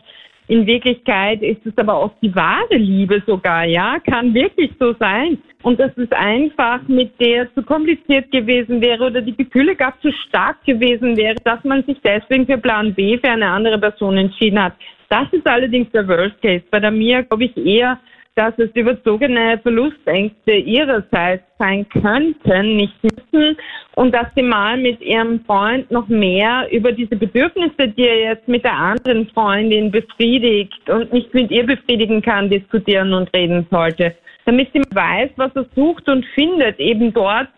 In 0.47 0.65
Wirklichkeit 0.65 1.41
ist 1.41 1.65
es 1.65 1.77
aber 1.77 2.01
oft 2.01 2.15
die 2.21 2.36
wahre 2.36 2.75
Liebe 2.75 3.21
sogar, 3.25 3.65
ja, 3.65 3.99
kann 3.99 4.34
wirklich 4.34 4.71
so 4.80 4.93
sein. 4.99 5.38
Und 5.63 5.80
dass 5.80 5.95
es 5.97 6.12
einfach 6.12 6.82
mit 6.88 7.19
der 7.21 7.54
zu 7.54 7.62
kompliziert 7.62 8.32
gewesen 8.32 8.82
wäre 8.82 9.06
oder 9.06 9.21
die 9.21 9.36
Gefühle 9.36 9.75
gar 9.75 9.93
zu 10.01 10.12
stark 10.27 10.63
gewesen 10.65 11.15
wäre, 11.15 11.36
dass 11.43 11.63
man 11.63 11.84
sich 11.84 11.97
deswegen 12.04 12.45
für 12.45 12.58
Plan 12.58 12.93
B 12.93 13.17
für 13.17 13.30
eine 13.30 13.47
andere 13.47 13.77
Person 13.77 14.17
entschieden 14.17 14.62
hat. 14.62 14.73
Das 15.10 15.27
ist 15.32 15.45
allerdings 15.45 15.91
der 15.91 16.08
Worst 16.08 16.41
Case. 16.41 16.63
Bei 16.71 16.80
der 16.80 16.91
Mia 16.91 17.21
glaube 17.21 17.45
ich 17.45 17.58
eher, 17.58 17.99
dass 18.35 18.57
es 18.57 18.69
überzogene 18.75 19.59
Verlustängste 19.61 20.53
ihrerseits 20.53 21.43
sein 21.59 21.87
könnten, 21.89 22.77
nicht 22.77 22.95
müssen, 23.03 23.57
und 23.95 24.13
dass 24.13 24.27
sie 24.35 24.41
mal 24.41 24.77
mit 24.77 25.01
ihrem 25.01 25.43
Freund 25.45 25.91
noch 25.91 26.07
mehr 26.07 26.67
über 26.71 26.93
diese 26.93 27.15
Bedürfnisse, 27.17 27.89
die 27.89 28.07
er 28.07 28.19
jetzt 28.31 28.47
mit 28.47 28.63
der 28.63 28.73
anderen 28.73 29.27
Freundin 29.29 29.91
befriedigt 29.91 30.89
und 30.89 31.11
nicht 31.11 31.33
mit 31.33 31.51
ihr 31.51 31.65
befriedigen 31.65 32.21
kann, 32.21 32.49
diskutieren 32.49 33.13
und 33.13 33.33
reden 33.35 33.67
sollte. 33.69 34.15
Damit 34.45 34.69
sie 34.73 34.81
weiß, 34.91 35.31
was 35.35 35.51
er 35.55 35.65
sucht 35.75 36.07
und 36.07 36.25
findet, 36.33 36.79
eben 36.79 37.13
dort, 37.13 37.49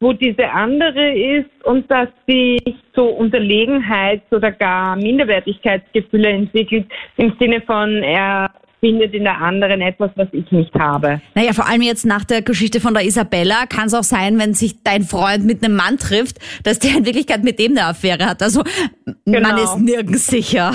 wo 0.00 0.12
diese 0.12 0.50
andere 0.50 1.12
ist 1.12 1.64
und 1.64 1.90
dass 1.90 2.08
sie 2.26 2.60
nicht 2.64 2.84
so 2.94 3.08
Unterlegenheits- 3.08 4.32
oder 4.32 4.52
gar 4.52 4.96
Minderwertigkeitsgefühle 4.96 6.28
entwickelt 6.28 6.86
im 7.16 7.32
Sinne 7.40 7.60
von, 7.62 8.02
er 8.02 8.50
findet 8.80 9.12
in 9.14 9.24
der 9.24 9.40
anderen 9.40 9.80
etwas, 9.80 10.10
was 10.16 10.28
ich 10.32 10.50
nicht 10.52 10.72
habe. 10.74 11.20
Naja, 11.34 11.52
vor 11.52 11.68
allem 11.68 11.82
jetzt 11.82 12.06
nach 12.06 12.24
der 12.24 12.42
Geschichte 12.42 12.80
von 12.80 12.94
der 12.94 13.04
Isabella 13.04 13.66
kann 13.68 13.86
es 13.86 13.94
auch 13.94 14.02
sein, 14.04 14.38
wenn 14.38 14.54
sich 14.54 14.82
dein 14.82 15.02
Freund 15.02 15.44
mit 15.44 15.64
einem 15.64 15.76
Mann 15.76 15.98
trifft, 15.98 16.38
dass 16.64 16.78
der 16.78 16.96
in 16.98 17.06
Wirklichkeit 17.06 17.42
mit 17.44 17.58
dem 17.58 17.72
eine 17.72 17.86
Affäre 17.86 18.26
hat. 18.26 18.42
Also 18.42 18.62
man 19.24 19.42
Genau. 19.42 19.62
ist 19.62 19.78
nirgends 19.80 20.26
sicher. 20.26 20.72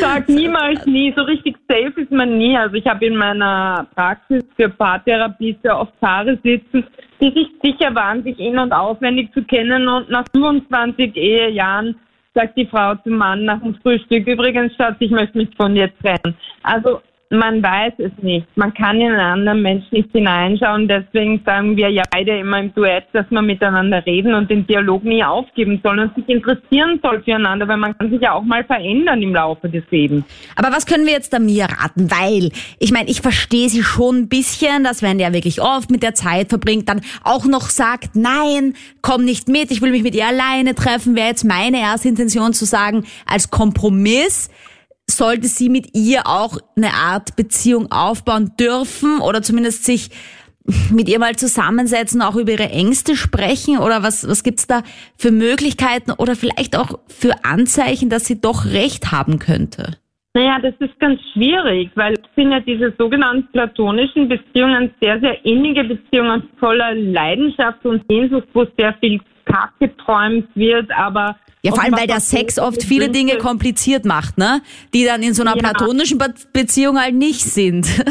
Sag 0.00 0.28
niemals 0.28 0.84
nie, 0.86 1.12
so 1.16 1.22
richtig 1.22 1.56
safe 1.68 2.00
ist 2.00 2.10
man 2.10 2.38
nie. 2.38 2.56
Also 2.56 2.76
ich 2.76 2.86
habe 2.86 3.04
in 3.06 3.16
meiner 3.16 3.86
Praxis 3.94 4.44
für 4.56 4.68
Paartherapie 4.68 5.56
sehr 5.62 5.78
oft 5.78 5.98
Paare 6.00 6.38
sitzen, 6.42 6.84
die 7.20 7.30
sich 7.30 7.48
sicher 7.62 7.94
waren, 7.94 8.22
sich 8.22 8.38
in- 8.38 8.58
und 8.58 8.72
auswendig 8.72 9.32
zu 9.34 9.42
kennen 9.42 9.86
und 9.88 10.10
nach 10.10 10.24
25 10.34 11.16
Ehejahren 11.16 11.96
sagt 12.34 12.56
die 12.56 12.66
Frau 12.66 12.94
zum 12.96 13.16
Mann 13.16 13.44
nach 13.44 13.60
dem 13.60 13.74
Frühstück, 13.76 14.26
übrigens 14.26 14.74
Schatz, 14.76 14.96
ich 15.00 15.10
möchte 15.10 15.38
mich 15.38 15.48
von 15.56 15.74
dir 15.74 15.90
trennen. 15.98 16.36
Also 16.62 17.00
man 17.32 17.62
weiß 17.62 17.94
es 17.98 18.12
nicht. 18.22 18.46
Man 18.56 18.74
kann 18.74 19.00
in 19.00 19.08
einen 19.08 19.20
anderen 19.20 19.62
Menschen 19.62 19.88
nicht 19.90 20.12
hineinschauen. 20.12 20.86
Deswegen 20.86 21.42
sagen 21.44 21.76
wir 21.76 21.88
ja 21.88 22.02
beide 22.10 22.38
immer 22.38 22.60
im 22.60 22.74
Duett, 22.74 23.04
dass 23.12 23.24
man 23.30 23.46
miteinander 23.46 24.04
reden 24.04 24.34
und 24.34 24.50
den 24.50 24.66
Dialog 24.66 25.02
nie 25.02 25.24
aufgeben 25.24 25.80
soll 25.82 25.98
und 25.98 26.14
sich 26.14 26.28
interessieren 26.28 27.00
soll 27.02 27.22
füreinander, 27.22 27.66
weil 27.66 27.78
man 27.78 27.96
kann 27.96 28.10
sich 28.10 28.20
ja 28.20 28.32
auch 28.34 28.42
mal 28.42 28.64
verändern 28.64 29.22
im 29.22 29.34
Laufe 29.34 29.68
des 29.68 29.82
Lebens. 29.90 30.24
Aber 30.56 30.70
was 30.70 30.84
können 30.84 31.06
wir 31.06 31.14
jetzt 31.14 31.32
da 31.32 31.38
mir 31.38 31.64
raten? 31.64 32.10
Weil, 32.10 32.50
ich 32.78 32.92
meine, 32.92 33.08
ich 33.08 33.22
verstehe 33.22 33.70
sie 33.70 33.82
schon 33.82 34.16
ein 34.16 34.28
bisschen, 34.28 34.84
dass 34.84 35.02
wenn 35.02 35.16
der 35.16 35.32
wirklich 35.32 35.62
oft 35.62 35.90
mit 35.90 36.02
der 36.02 36.14
Zeit 36.14 36.50
verbringt, 36.50 36.88
dann 36.88 37.00
auch 37.24 37.46
noch 37.46 37.70
sagt, 37.70 38.14
nein, 38.14 38.74
komm 39.00 39.24
nicht 39.24 39.48
mit, 39.48 39.70
ich 39.70 39.80
will 39.80 39.90
mich 39.90 40.02
mit 40.02 40.14
ihr 40.14 40.26
alleine 40.26 40.74
treffen, 40.74 41.16
wäre 41.16 41.28
jetzt 41.28 41.44
meine 41.44 41.80
erste 41.80 42.08
Intention 42.08 42.52
zu 42.52 42.66
sagen, 42.66 43.04
als 43.26 43.50
Kompromiss 43.50 44.50
sollte 45.10 45.46
sie 45.46 45.68
mit 45.68 45.96
ihr 45.96 46.26
auch 46.26 46.58
eine 46.76 46.92
Art 46.92 47.36
Beziehung 47.36 47.90
aufbauen 47.90 48.52
dürfen 48.58 49.20
oder 49.20 49.42
zumindest 49.42 49.84
sich 49.84 50.10
mit 50.90 51.08
ihr 51.08 51.18
mal 51.18 51.34
zusammensetzen, 51.36 52.22
auch 52.22 52.36
über 52.36 52.52
ihre 52.52 52.70
Ängste 52.70 53.16
sprechen 53.16 53.78
oder 53.78 54.02
was, 54.02 54.28
was 54.28 54.44
gibt's 54.44 54.66
da 54.66 54.82
für 55.16 55.32
Möglichkeiten 55.32 56.12
oder 56.12 56.36
vielleicht 56.36 56.78
auch 56.78 57.00
für 57.08 57.44
Anzeichen, 57.44 58.10
dass 58.10 58.26
sie 58.26 58.40
doch 58.40 58.66
recht 58.66 59.10
haben 59.10 59.38
könnte? 59.38 59.96
Naja, 60.34 60.58
das 60.60 60.74
ist 60.78 60.98
ganz 60.98 61.20
schwierig, 61.34 61.90
weil 61.94 62.14
es 62.14 62.20
sind 62.34 62.52
ja 62.52 62.60
diese 62.60 62.94
sogenannten 62.96 63.48
platonischen 63.52 64.28
Beziehungen 64.28 64.94
sehr, 65.00 65.20
sehr 65.20 65.44
innige 65.44 65.84
Beziehungen 65.84 66.48
voller 66.58 66.94
Leidenschaft 66.94 67.84
und 67.84 68.02
Sehnsucht, 68.08 68.48
wo 68.54 68.64
sehr 68.78 68.94
viel 69.00 69.20
Kack 69.44 69.72
geträumt 69.78 70.48
wird, 70.54 70.90
aber 70.92 71.36
ja, 71.62 71.72
vor 71.72 71.82
allem, 71.82 71.96
weil 71.96 72.06
der 72.06 72.20
Sex 72.20 72.58
oft 72.58 72.82
viele 72.82 73.08
Dinge 73.08 73.38
kompliziert 73.38 74.04
macht, 74.04 74.36
ne? 74.36 74.62
Die 74.92 75.04
dann 75.04 75.22
in 75.22 75.32
so 75.32 75.42
einer 75.42 75.54
Ja. 75.56 75.62
platonischen 75.62 76.18
Be 76.18 76.34
Beziehung 76.52 76.98
halt 76.98 77.14
nicht 77.14 77.42
sind. 77.42 77.86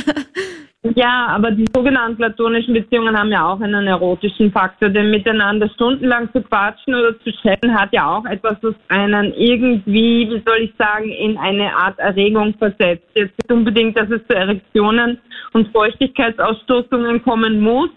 Ja, 0.96 1.28
aber 1.28 1.52
die 1.52 1.68
sogenannten 1.76 2.18
platonischen 2.18 2.74
Beziehungen 2.74 3.16
haben 3.16 3.32
ja 3.32 3.46
auch 3.48 3.62
einen 3.62 3.86
erotischen 3.86 4.52
Faktor, 4.52 4.90
denn 4.90 5.12
miteinander 5.12 5.70
stundenlang 5.70 6.28
zu 6.34 6.42
quatschen 6.42 6.96
oder 6.96 7.20
zu 7.20 7.32
chatten 7.44 7.72
hat 7.72 7.90
ja 7.94 8.10
auch 8.10 8.26
etwas, 8.26 8.58
was 8.64 8.74
einen 8.88 9.32
irgendwie, 9.36 10.28
wie 10.28 10.42
soll 10.44 10.58
ich 10.64 10.74
sagen, 10.80 11.10
in 11.10 11.38
eine 11.38 11.72
Art 11.76 12.00
Erregung 12.00 12.56
versetzt. 12.58 13.06
Jetzt 13.14 13.38
nicht 13.38 13.52
unbedingt, 13.52 13.96
dass 13.96 14.10
es 14.10 14.26
zu 14.28 14.36
Erektionen 14.36 15.20
und 15.54 15.72
Feuchtigkeitsausstoßungen 15.72 17.22
kommen 17.22 17.62
muss, 17.62 17.90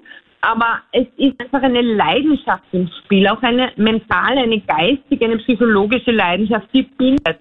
aber 0.45 0.81
es 0.93 1.07
ist 1.17 1.41
einfach 1.41 1.63
eine 1.63 1.81
Leidenschaft 1.81 2.65
im 2.73 2.89
Spiel, 3.03 3.27
auch 3.29 3.43
eine 3.43 3.73
mentale, 3.77 4.43
eine 4.43 4.61
geistige, 4.61 5.25
eine 5.25 5.39
psychologische 5.39 6.11
Leidenschaft, 6.11 6.69
die 6.73 6.83
bindet. 6.83 7.39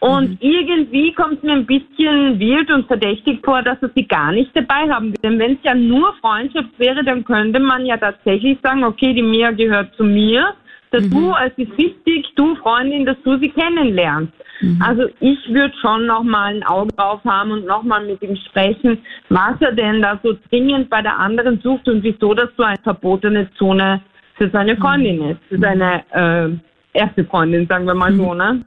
Und 0.00 0.36
irgendwie 0.42 1.12
kommt 1.14 1.38
es 1.38 1.42
mir 1.42 1.54
ein 1.54 1.66
bisschen 1.66 2.38
wild 2.38 2.70
und 2.70 2.86
verdächtig 2.86 3.40
vor, 3.42 3.62
dass 3.62 3.78
er 3.80 3.90
sie 3.94 4.06
gar 4.06 4.32
nicht 4.32 4.50
dabei 4.54 4.90
haben. 4.90 5.14
Denn 5.22 5.38
wenn 5.38 5.52
es 5.52 5.58
ja 5.62 5.74
nur 5.74 6.14
Freundschaft 6.20 6.78
wäre, 6.78 7.02
dann 7.02 7.24
könnte 7.24 7.58
man 7.58 7.86
ja 7.86 7.96
tatsächlich 7.96 8.58
sagen, 8.62 8.84
okay, 8.84 9.14
die 9.14 9.22
Mia 9.22 9.50
gehört 9.52 9.94
zu 9.96 10.04
mir. 10.04 10.54
Dazu, 10.94 11.34
es 11.44 11.52
ist 11.56 11.76
wichtig, 11.76 12.26
du 12.36 12.54
Freundin, 12.56 13.04
dass 13.04 13.16
du 13.24 13.36
sie 13.38 13.50
kennenlernst. 13.50 14.32
Also 14.80 15.04
ich 15.20 15.38
würde 15.48 15.74
schon 15.80 16.06
nochmal 16.06 16.54
ein 16.54 16.62
Auge 16.62 16.92
drauf 16.94 17.20
haben 17.24 17.50
und 17.50 17.66
nochmal 17.66 18.06
mit 18.06 18.22
ihm 18.22 18.36
sprechen, 18.48 18.98
was 19.28 19.60
er 19.60 19.72
denn 19.72 20.00
da 20.00 20.18
so 20.22 20.36
dringend 20.48 20.88
bei 20.88 21.02
der 21.02 21.18
anderen 21.18 21.60
sucht 21.60 21.88
und 21.88 22.02
wieso 22.02 22.34
das 22.34 22.48
so 22.56 22.62
eine 22.62 22.78
verbotene 22.82 23.48
Zone 23.58 24.00
für 24.36 24.48
seine 24.50 24.76
Freundin 24.76 25.30
ist, 25.30 25.40
für 25.48 25.58
seine 25.58 26.04
äh, 26.12 26.98
erste 26.98 27.24
Freundin, 27.24 27.66
sagen 27.66 27.86
wir 27.86 27.94
mal 27.94 28.14
so, 28.14 28.34
ne? 28.34 28.64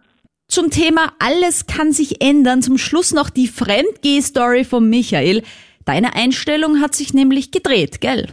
Zum 0.50 0.70
Thema 0.70 1.12
Alles 1.20 1.68
kann 1.68 1.92
sich 1.92 2.22
ändern. 2.22 2.62
Zum 2.62 2.78
Schluss 2.78 3.14
noch 3.14 3.30
die 3.30 3.48
Fremdgeh-Story 3.48 4.64
von 4.64 4.90
Michael. 4.90 5.44
Deine 5.84 6.16
Einstellung 6.16 6.80
hat 6.82 6.96
sich 6.96 7.14
nämlich 7.14 7.52
gedreht, 7.52 8.00
gell? 8.00 8.28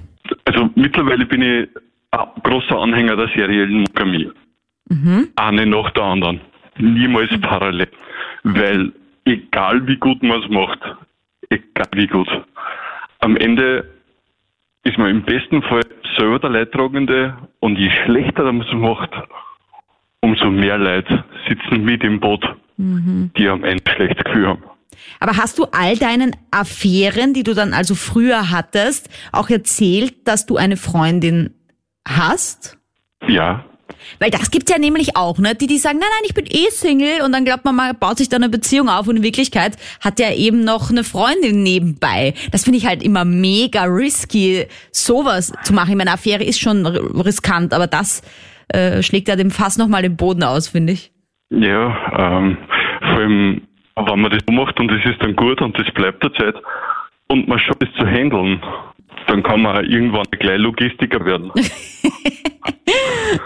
Also 0.44 0.70
mittlerweile 0.76 1.26
bin 1.26 1.42
ich 1.42 1.68
ein 2.20 2.42
großer 2.42 2.78
Anhänger 2.78 3.16
der 3.16 3.28
seriellen 3.28 3.78
Monogamie. 3.78 4.30
Eine 5.36 5.66
nach 5.66 5.90
der 5.90 6.04
anderen. 6.04 6.40
Niemals 6.78 7.30
parallel. 7.40 7.88
Weil 8.42 8.92
egal 9.24 9.86
wie 9.86 9.96
gut 9.96 10.22
man 10.22 10.42
es 10.42 10.50
macht, 10.50 10.80
egal 11.50 11.88
wie 11.94 12.06
gut, 12.06 12.28
am 13.20 13.36
Ende 13.36 13.90
ist 14.84 14.98
man 14.98 15.10
im 15.10 15.22
besten 15.22 15.62
Fall 15.62 15.82
selber 16.16 16.38
der 16.38 16.50
Leidtragende 16.50 17.36
und 17.60 17.78
je 17.78 17.90
schlechter 18.04 18.44
man 18.52 18.66
es 18.66 18.72
macht, 18.74 19.10
umso 20.20 20.50
mehr 20.50 20.78
Leute 20.78 21.24
sitzen 21.48 21.84
mit 21.84 22.04
im 22.04 22.20
Boot, 22.20 22.44
die 22.76 23.48
am 23.48 23.64
Ende 23.64 23.82
schlechtes 23.90 24.24
Gefühl 24.24 24.48
haben. 24.48 24.62
Aber 25.20 25.36
hast 25.36 25.58
du 25.58 25.64
all 25.72 25.96
deinen 25.96 26.36
Affären, 26.50 27.34
die 27.34 27.42
du 27.42 27.54
dann 27.54 27.72
also 27.72 27.94
früher 27.94 28.50
hattest, 28.50 29.08
auch 29.32 29.48
erzählt, 29.48 30.28
dass 30.28 30.46
du 30.46 30.56
eine 30.56 30.76
Freundin 30.76 31.54
hast? 32.06 32.76
Ja, 33.26 33.64
Weil 34.18 34.30
das 34.30 34.50
gibt's 34.50 34.70
ja 34.70 34.78
nämlich 34.78 35.16
auch, 35.16 35.38
ne? 35.38 35.54
Die, 35.54 35.66
die 35.66 35.78
sagen, 35.78 35.98
nein, 35.98 36.08
nein, 36.10 36.24
ich 36.24 36.34
bin 36.34 36.46
eh 36.46 36.70
Single 36.70 37.22
und 37.24 37.32
dann 37.32 37.44
glaubt 37.44 37.64
man, 37.64 37.74
man 37.74 37.96
baut 37.98 38.18
sich 38.18 38.28
da 38.28 38.36
eine 38.36 38.48
Beziehung 38.48 38.88
auf 38.88 39.08
und 39.08 39.16
in 39.16 39.22
Wirklichkeit 39.22 39.76
hat 40.00 40.20
er 40.20 40.36
eben 40.36 40.64
noch 40.64 40.90
eine 40.90 41.04
Freundin 41.04 41.62
nebenbei. 41.62 42.34
Das 42.52 42.64
finde 42.64 42.78
ich 42.78 42.86
halt 42.86 43.02
immer 43.02 43.24
mega 43.24 43.84
risky, 43.84 44.66
sowas 44.92 45.52
zu 45.62 45.72
machen. 45.72 45.90
Ich 45.90 45.96
meine, 45.96 46.12
Affäre 46.12 46.44
ist 46.44 46.60
schon 46.60 46.86
riskant, 46.86 47.72
aber 47.72 47.86
das 47.86 48.22
äh, 48.68 49.02
schlägt 49.02 49.28
ja 49.28 49.36
dem 49.36 49.50
Fass 49.50 49.78
nochmal 49.78 50.02
den 50.02 50.16
Boden 50.16 50.42
aus, 50.42 50.68
finde 50.68 50.94
ich. 50.94 51.12
Ja, 51.50 52.38
ähm, 52.38 52.58
vor 53.00 53.18
allem, 53.18 53.62
wenn 53.96 54.20
man 54.20 54.30
das 54.30 54.40
so 54.46 54.52
macht 54.52 54.78
und 54.80 54.90
es 54.90 55.04
ist 55.04 55.22
dann 55.22 55.36
gut 55.36 55.60
und 55.60 55.78
das 55.78 55.90
bleibt 55.92 56.22
der 56.22 56.32
Zeit 56.34 56.56
und 57.28 57.48
man 57.48 57.58
schafft 57.58 57.82
es 57.82 57.88
zu 57.98 58.06
handeln, 58.06 58.60
dann 59.26 59.42
kann 59.42 59.62
man 59.62 59.84
irgendwann 59.84 60.26
gleich 60.30 60.58
Logistiker 60.58 61.24
werden. 61.24 61.50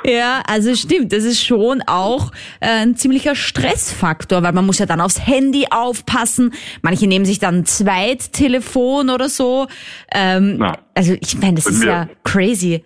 Ja, 0.04 0.42
also 0.46 0.74
stimmt, 0.74 1.12
das 1.12 1.24
ist 1.24 1.44
schon 1.44 1.82
auch 1.86 2.30
äh, 2.60 2.82
ein 2.82 2.96
ziemlicher 2.96 3.34
Stressfaktor, 3.34 4.42
weil 4.42 4.52
man 4.52 4.66
muss 4.66 4.78
ja 4.78 4.86
dann 4.86 5.00
aufs 5.00 5.26
Handy 5.26 5.66
aufpassen. 5.70 6.52
Manche 6.82 7.06
nehmen 7.06 7.24
sich 7.24 7.38
dann 7.38 7.58
ein 7.58 7.66
Zweittelefon 7.66 9.10
oder 9.10 9.28
so. 9.28 9.66
Ähm, 10.12 10.56
Na, 10.58 10.78
also 10.94 11.14
ich 11.20 11.38
meine, 11.38 11.54
das 11.54 11.66
ist 11.66 11.84
ja 11.84 12.08
crazy. 12.24 12.84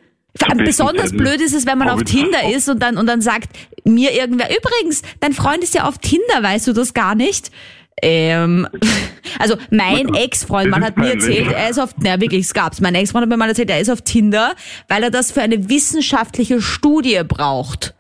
Besonders 0.56 1.10
Zeiten 1.10 1.16
blöd 1.18 1.40
ist 1.40 1.54
es, 1.54 1.66
wenn 1.66 1.78
man 1.78 1.90
auf 1.90 2.04
Tinder 2.04 2.48
ist 2.54 2.68
und 2.68 2.82
dann 2.82 2.96
und 2.96 3.06
dann 3.06 3.20
sagt 3.20 3.50
mir 3.84 4.12
irgendwer, 4.12 4.48
übrigens, 4.48 5.02
dein 5.20 5.34
Freund 5.34 5.62
ist 5.62 5.74
ja 5.74 5.84
auf 5.84 5.98
Tinder, 5.98 6.42
weißt 6.42 6.68
du 6.68 6.72
das 6.72 6.94
gar 6.94 7.14
nicht? 7.14 7.50
Ähm, 8.00 8.66
also 9.38 9.56
mein 9.70 10.14
Ex-Freund, 10.14 10.70
man 10.70 10.84
hat 10.84 10.96
mir 10.96 11.12
erzählt, 11.14 11.52
er 11.52 11.68
ist 11.68 11.78
auf, 11.78 11.94
na 11.98 12.20
wirklich, 12.20 12.40
es 12.40 12.54
gab's. 12.54 12.80
Mein 12.80 12.94
Ex-Freund 12.94 13.22
hat 13.22 13.28
mir 13.28 13.36
mal 13.36 13.48
erzählt, 13.48 13.70
er 13.70 13.80
ist 13.80 13.90
auf 13.90 14.02
Tinder, 14.02 14.54
weil 14.88 15.02
er 15.02 15.10
das 15.10 15.32
für 15.32 15.42
eine 15.42 15.68
wissenschaftliche 15.68 16.60
Studie 16.60 17.20
braucht. 17.26 17.94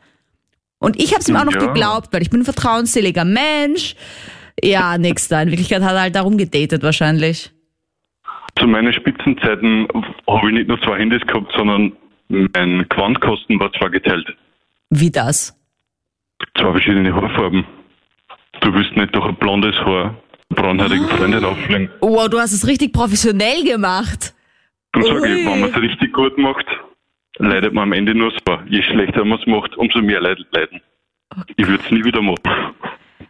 Und 0.78 0.98
ich 1.00 1.12
habe 1.12 1.20
es 1.20 1.28
ihm 1.28 1.36
auch 1.36 1.44
noch 1.44 1.54
Ja. 1.54 1.66
geglaubt, 1.66 2.08
weil 2.12 2.22
ich 2.22 2.30
bin 2.30 2.40
ein 2.40 2.44
vertrauensseliger 2.44 3.24
Mensch. 3.24 3.94
Ja, 4.62 4.98
nix 4.98 5.28
da. 5.28 5.42
In 5.42 5.50
Wirklichkeit 5.50 5.82
hat 5.82 5.92
er 5.92 6.00
halt 6.02 6.16
darum 6.16 6.36
gedatet 6.38 6.82
wahrscheinlich. 6.82 7.52
Zu 8.58 8.66
meinen 8.66 8.92
Spitzenzeiten 8.92 9.86
habe 10.28 10.48
ich 10.48 10.54
nicht 10.54 10.68
nur 10.68 10.80
zwei 10.82 10.98
Handys 10.98 11.22
gehabt, 11.26 11.52
sondern 11.56 11.92
mein 12.28 12.86
Quantkosten 12.88 13.58
war 13.60 13.72
zwar 13.74 13.90
geteilt. 13.90 14.26
Wie 14.90 15.10
das? 15.10 15.56
Zwei 16.58 16.72
verschiedene 16.72 17.14
Haarfarben. 17.14 17.64
Du 18.62 18.72
willst 18.72 18.96
nicht 18.96 19.14
durch 19.14 19.26
ein 19.26 19.36
blondes 19.36 19.76
Haar 19.76 20.14
braunhaarigen 20.54 21.08
Freundin 21.08 21.44
auflegen. 21.44 21.90
Wow, 22.00 22.28
du 22.28 22.38
hast 22.38 22.52
es 22.52 22.66
richtig 22.66 22.92
professionell 22.92 23.64
gemacht. 23.64 24.34
Dann 24.92 25.02
sage 25.02 25.28
ich, 25.28 25.46
wenn 25.46 25.60
man 25.60 25.70
es 25.70 25.76
richtig 25.76 26.12
gut 26.12 26.36
macht, 26.38 26.66
leidet 27.38 27.72
man 27.72 27.84
am 27.84 27.92
Ende 27.92 28.14
nur 28.14 28.30
so. 28.30 28.58
Je 28.68 28.82
schlechter 28.82 29.24
man 29.24 29.40
es 29.40 29.46
macht, 29.46 29.76
umso 29.76 30.00
mehr 30.00 30.20
Leid 30.20 30.38
leiden. 30.52 30.80
Ich 31.56 31.66
würde 31.66 31.82
es 31.82 31.90
nie 31.90 32.04
wieder 32.04 32.20
machen. 32.20 32.74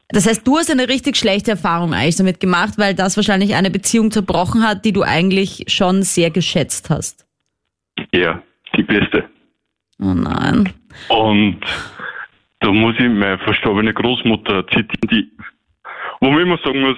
Das 0.09 0.27
heißt, 0.27 0.47
du 0.47 0.59
hast 0.59 0.71
eine 0.71 0.89
richtig 0.89 1.17
schlechte 1.17 1.53
Erfahrung 1.53 1.95
eigentlich 1.95 2.17
damit 2.17 2.41
gemacht, 2.41 2.75
weil 2.77 2.95
das 2.95 3.17
wahrscheinlich 3.17 3.55
eine 3.55 3.71
Beziehung 3.71 4.11
zerbrochen 4.11 4.67
hat, 4.67 4.85
die 4.85 4.93
du 4.93 5.03
eigentlich 5.03 5.65
schon 5.69 6.03
sehr 6.03 6.31
geschätzt 6.31 6.91
hast. 6.91 7.25
Ja, 8.13 8.43
die 8.77 8.83
beste. 8.83 9.25
Oh 10.01 10.13
nein. 10.13 10.75
Und 11.09 11.61
da 12.63 12.71
muss 12.71 12.95
ich 12.95 13.09
meine 13.09 13.39
verstorbene 13.39 13.93
Großmutter 13.93 14.67
zitieren, 14.69 15.09
die, 15.11 15.31
wo 16.21 16.31
man 16.31 16.43
immer 16.43 16.59
sagen 16.65 16.81
muss, 16.81 16.97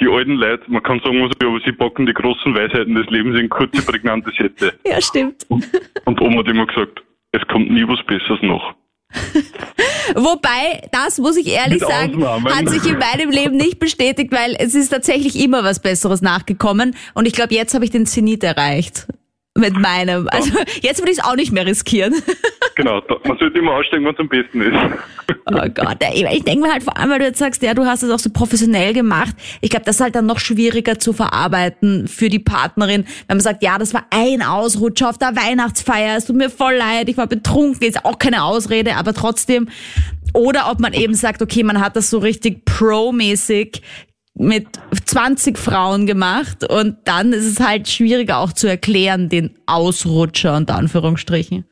die 0.00 0.08
alten 0.08 0.36
Leute, 0.36 0.62
man 0.68 0.82
kann 0.82 1.00
sagen, 1.00 1.22
was 1.22 1.32
aber 1.44 1.60
sie 1.64 1.72
packen 1.72 2.06
die 2.06 2.14
großen 2.14 2.54
Weisheiten 2.54 2.94
des 2.94 3.06
Lebens 3.08 3.38
in 3.38 3.48
kurze, 3.48 3.82
prägnante 3.82 4.30
Sätze. 4.36 4.72
Ja, 4.86 5.00
stimmt. 5.00 5.46
Und 5.48 6.20
Oma 6.20 6.38
hat 6.38 6.48
immer 6.48 6.66
gesagt, 6.66 7.02
es 7.32 7.42
kommt 7.48 7.70
nie 7.70 7.86
was 7.86 8.04
Besseres 8.06 8.40
noch. 8.42 8.74
Wobei, 10.14 10.88
das 10.90 11.18
muss 11.18 11.36
ich 11.36 11.48
ehrlich 11.48 11.80
Mit 11.80 11.88
sagen, 11.88 12.24
Ausnahmen. 12.24 12.56
hat 12.56 12.68
sich 12.68 12.90
in 12.90 12.98
meinem 12.98 13.30
Leben 13.30 13.56
nicht 13.56 13.78
bestätigt, 13.78 14.32
weil 14.32 14.56
es 14.58 14.74
ist 14.74 14.88
tatsächlich 14.88 15.42
immer 15.42 15.64
was 15.64 15.82
Besseres 15.82 16.22
nachgekommen. 16.22 16.96
Und 17.14 17.26
ich 17.26 17.34
glaube, 17.34 17.54
jetzt 17.54 17.74
habe 17.74 17.84
ich 17.84 17.90
den 17.90 18.06
Zenit 18.06 18.42
erreicht. 18.42 19.06
Mit 19.56 19.76
meinem. 19.76 20.28
Also 20.30 20.52
jetzt 20.80 21.00
würde 21.00 21.12
ich 21.12 21.18
es 21.18 21.24
auch 21.24 21.36
nicht 21.36 21.52
mehr 21.52 21.66
riskieren. 21.66 22.14
Genau, 22.74 23.02
man 23.24 23.36
sollte 23.36 23.58
immer 23.58 23.72
aussteigen, 23.72 24.06
wenn 24.06 24.14
es 24.14 24.18
am 24.18 24.28
besten 24.30 24.62
ist. 24.62 24.74
Oh 25.44 25.68
Gott, 25.74 25.98
ey, 26.00 26.26
ich 26.34 26.42
denke 26.44 26.66
mir 26.66 26.72
halt 26.72 26.82
vor 26.82 26.96
allem, 26.96 27.10
weil 27.10 27.18
du 27.18 27.26
jetzt 27.26 27.38
sagst, 27.38 27.62
ja, 27.62 27.74
du 27.74 27.84
hast 27.84 28.02
es 28.02 28.10
auch 28.10 28.18
so 28.18 28.30
professionell 28.30 28.94
gemacht. 28.94 29.36
Ich 29.60 29.68
glaube, 29.68 29.84
das 29.84 29.96
ist 29.96 30.00
halt 30.00 30.14
dann 30.14 30.24
noch 30.24 30.38
schwieriger 30.38 30.98
zu 30.98 31.12
verarbeiten 31.12 32.08
für 32.08 32.30
die 32.30 32.38
Partnerin, 32.38 33.04
wenn 33.26 33.36
man 33.36 33.40
sagt, 33.40 33.62
ja, 33.62 33.76
das 33.76 33.92
war 33.92 34.06
ein 34.08 34.40
Ausrutscher 34.40 35.10
auf 35.10 35.18
der 35.18 35.36
Weihnachtsfeier, 35.36 36.16
es 36.16 36.24
tut 36.24 36.36
mir 36.36 36.48
voll 36.48 36.72
leid, 36.72 37.10
ich 37.10 37.18
war 37.18 37.26
betrunken, 37.26 37.86
ist 37.86 38.06
auch 38.06 38.18
keine 38.18 38.42
Ausrede, 38.42 38.96
aber 38.96 39.12
trotzdem. 39.12 39.68
Oder 40.32 40.70
ob 40.70 40.80
man 40.80 40.94
eben 40.94 41.14
sagt, 41.14 41.42
okay, 41.42 41.62
man 41.62 41.78
hat 41.78 41.94
das 41.94 42.08
so 42.08 42.18
richtig 42.18 42.64
pro-mäßig 42.64 43.82
mit 44.34 44.66
20 45.06 45.58
Frauen 45.58 46.06
gemacht 46.06 46.64
und 46.68 46.96
dann 47.04 47.32
ist 47.32 47.44
es 47.46 47.60
halt 47.66 47.88
schwieriger 47.88 48.38
auch 48.38 48.52
zu 48.52 48.66
erklären, 48.66 49.28
den 49.28 49.50
Ausrutscher 49.66 50.56
unter 50.56 50.76
Anführungsstrichen. 50.76 51.64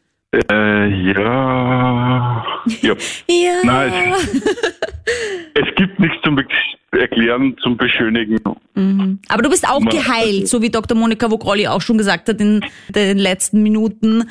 Äh, 0.51 1.13
ja. 1.13 2.45
Ja. 2.83 2.95
Ja. 3.29 3.53
Nein, 3.65 3.93
es, 4.15 4.35
es 5.55 5.75
gibt 5.77 5.99
nichts 5.99 6.17
zum 6.23 6.39
Erklären, 6.93 7.57
zum 7.63 7.77
Beschönigen. 7.77 8.39
Aber 9.29 9.43
du 9.43 9.49
bist 9.51 9.69
auch 9.69 9.81
Ma- 9.81 9.91
geheilt, 9.91 10.47
so 10.49 10.61
wie 10.63 10.71
Dr. 10.71 10.97
Monika 10.97 11.31
Vogrolli 11.31 11.67
auch 11.69 11.81
schon 11.81 11.99
gesagt 11.99 12.29
hat 12.29 12.41
in 12.41 12.61
den 12.95 13.19
letzten 13.19 13.63
Minuten, 13.63 14.29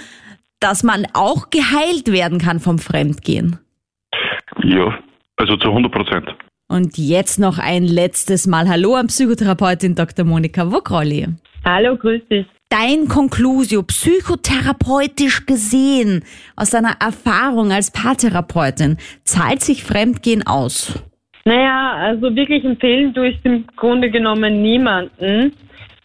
dass 0.59 0.83
man 0.83 1.05
auch 1.13 1.49
geheilt 1.49 2.11
werden 2.11 2.37
kann 2.39 2.59
vom 2.59 2.79
Fremdgehen. 2.79 3.57
Ja, 4.63 4.97
also 5.37 5.57
zu 5.57 5.69
100 5.69 5.91
Prozent. 5.91 6.29
Und 6.71 6.99
jetzt 6.99 7.39
noch 7.39 7.57
ein 7.57 7.83
letztes 7.83 8.45
Mal 8.45 8.69
Hallo 8.69 8.93
an 8.93 9.07
Psychotherapeutin 9.07 9.95
Dr. 9.95 10.23
Monika 10.23 10.71
Vogrolli. 10.71 11.25
Hallo, 11.65 11.97
grüß 11.97 12.21
dich. 12.29 12.45
Dein 12.69 13.07
Conclusio, 13.07 13.81
psychotherapeutisch 13.81 15.47
gesehen, 15.47 16.23
aus 16.55 16.69
deiner 16.69 16.95
Erfahrung 17.01 17.71
als 17.71 17.89
Paartherapeutin, 17.89 18.97
zahlt 19.23 19.63
sich 19.63 19.83
Fremdgehen 19.83 20.45
aus? 20.45 21.03
Naja, 21.43 21.93
also 21.95 22.35
wirklich 22.35 22.63
empfehlen 22.63 23.15
tue 23.15 23.29
ich 23.29 23.39
im 23.45 23.65
Grunde 23.75 24.11
genommen 24.11 24.61
niemanden. 24.61 25.53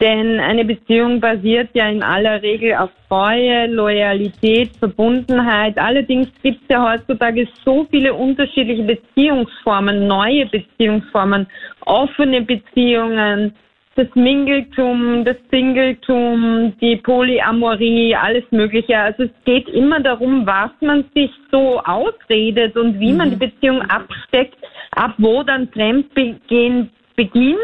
Denn 0.01 0.41
eine 0.41 0.65
Beziehung 0.65 1.21
basiert 1.21 1.71
ja 1.75 1.89
in 1.89 2.03
aller 2.03 2.43
Regel 2.43 2.75
auf 2.75 2.91
Treue, 3.09 3.67
Loyalität, 3.69 4.77
Verbundenheit. 4.79 5.79
Allerdings 5.79 6.29
gibt 6.43 6.63
es 6.63 6.69
ja 6.69 6.93
heutzutage 6.93 7.47
so 7.65 7.87
viele 7.91 8.13
unterschiedliche 8.13 8.83
Beziehungsformen, 8.83 10.09
neue 10.09 10.47
Beziehungsformen, 10.47 11.47
offene 11.87 12.43
Beziehungen, 12.43 13.55
das 13.97 14.09
Mingeltum, 14.15 15.25
das 15.25 15.37
Singletum, 15.51 16.75
die 16.81 16.97
Polyamorie, 16.97 18.17
alles 18.17 18.45
Mögliche. 18.51 18.99
Also 18.99 19.25
es 19.25 19.31
geht 19.45 19.69
immer 19.69 20.01
darum, 20.01 20.45
was 20.45 20.71
man 20.81 21.05
sich 21.15 21.31
so 21.53 21.81
ausredet 21.81 22.77
und 22.77 22.99
wie 22.99 23.13
man 23.13 23.31
die 23.31 23.37
Beziehung 23.37 23.83
absteckt, 23.83 24.57
ab 24.97 25.15
wo 25.19 25.45
dann 25.45 25.69
Fremdgehen 25.69 26.91
beginnt 27.15 27.59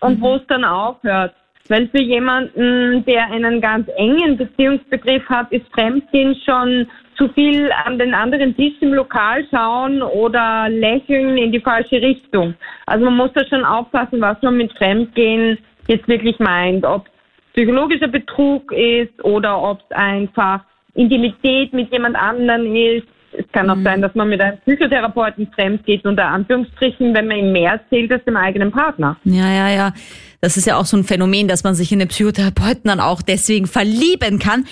und 0.00 0.20
wo 0.20 0.36
es 0.36 0.46
dann 0.48 0.64
aufhört. 0.64 1.34
Weil 1.68 1.88
für 1.88 2.02
jemanden, 2.02 3.04
der 3.04 3.30
einen 3.30 3.60
ganz 3.60 3.88
engen 3.96 4.36
Beziehungsbegriff 4.36 5.24
hat, 5.28 5.50
ist 5.52 5.66
Fremdgehen 5.72 6.36
schon 6.44 6.86
zu 7.16 7.28
viel 7.28 7.70
an 7.84 7.98
den 7.98 8.14
anderen 8.14 8.56
Tisch 8.56 8.74
im 8.80 8.94
Lokal 8.94 9.46
schauen 9.50 10.02
oder 10.02 10.68
lächeln 10.68 11.36
in 11.38 11.52
die 11.52 11.60
falsche 11.60 12.00
Richtung. 12.00 12.54
Also 12.86 13.04
man 13.04 13.16
muss 13.16 13.30
da 13.34 13.46
schon 13.46 13.64
aufpassen, 13.64 14.20
was 14.20 14.40
man 14.42 14.56
mit 14.56 14.72
Fremdgehen 14.76 15.58
jetzt 15.86 16.08
wirklich 16.08 16.38
meint. 16.38 16.84
Ob 16.84 17.06
es 17.06 17.52
psychologischer 17.52 18.08
Betrug 18.08 18.72
ist 18.72 19.24
oder 19.24 19.62
ob 19.62 19.80
es 19.88 19.96
einfach 19.96 20.60
Intimität 20.94 21.72
mit 21.72 21.92
jemand 21.92 22.16
anderen 22.16 22.74
ist. 22.74 23.06
Es 23.32 23.50
kann 23.52 23.70
auch 23.70 23.78
sein, 23.82 24.02
dass 24.02 24.14
man 24.14 24.28
mit 24.28 24.42
einem 24.42 24.58
Psychotherapeuten 24.58 25.48
fremd 25.54 25.86
geht, 25.86 26.04
unter 26.04 26.26
Anführungsstrichen, 26.26 27.14
wenn 27.14 27.28
man 27.28 27.38
ihm 27.38 27.52
mehr 27.52 27.72
erzählt 27.72 28.12
als 28.12 28.24
dem 28.24 28.36
eigenen 28.36 28.70
Partner. 28.70 29.16
Ja, 29.24 29.48
ja, 29.50 29.68
ja. 29.70 29.92
Das 30.44 30.56
ist 30.56 30.66
ja 30.66 30.76
auch 30.76 30.86
so 30.86 30.96
ein 30.96 31.04
Phänomen, 31.04 31.46
dass 31.46 31.62
man 31.62 31.76
sich 31.76 31.92
in 31.92 32.00
den 32.00 32.08
Psychotherapeuten 32.08 32.82
dann 32.86 32.98
auch 32.98 33.22
deswegen 33.22 33.68
verlieben 33.68 34.40
kann. 34.40 34.66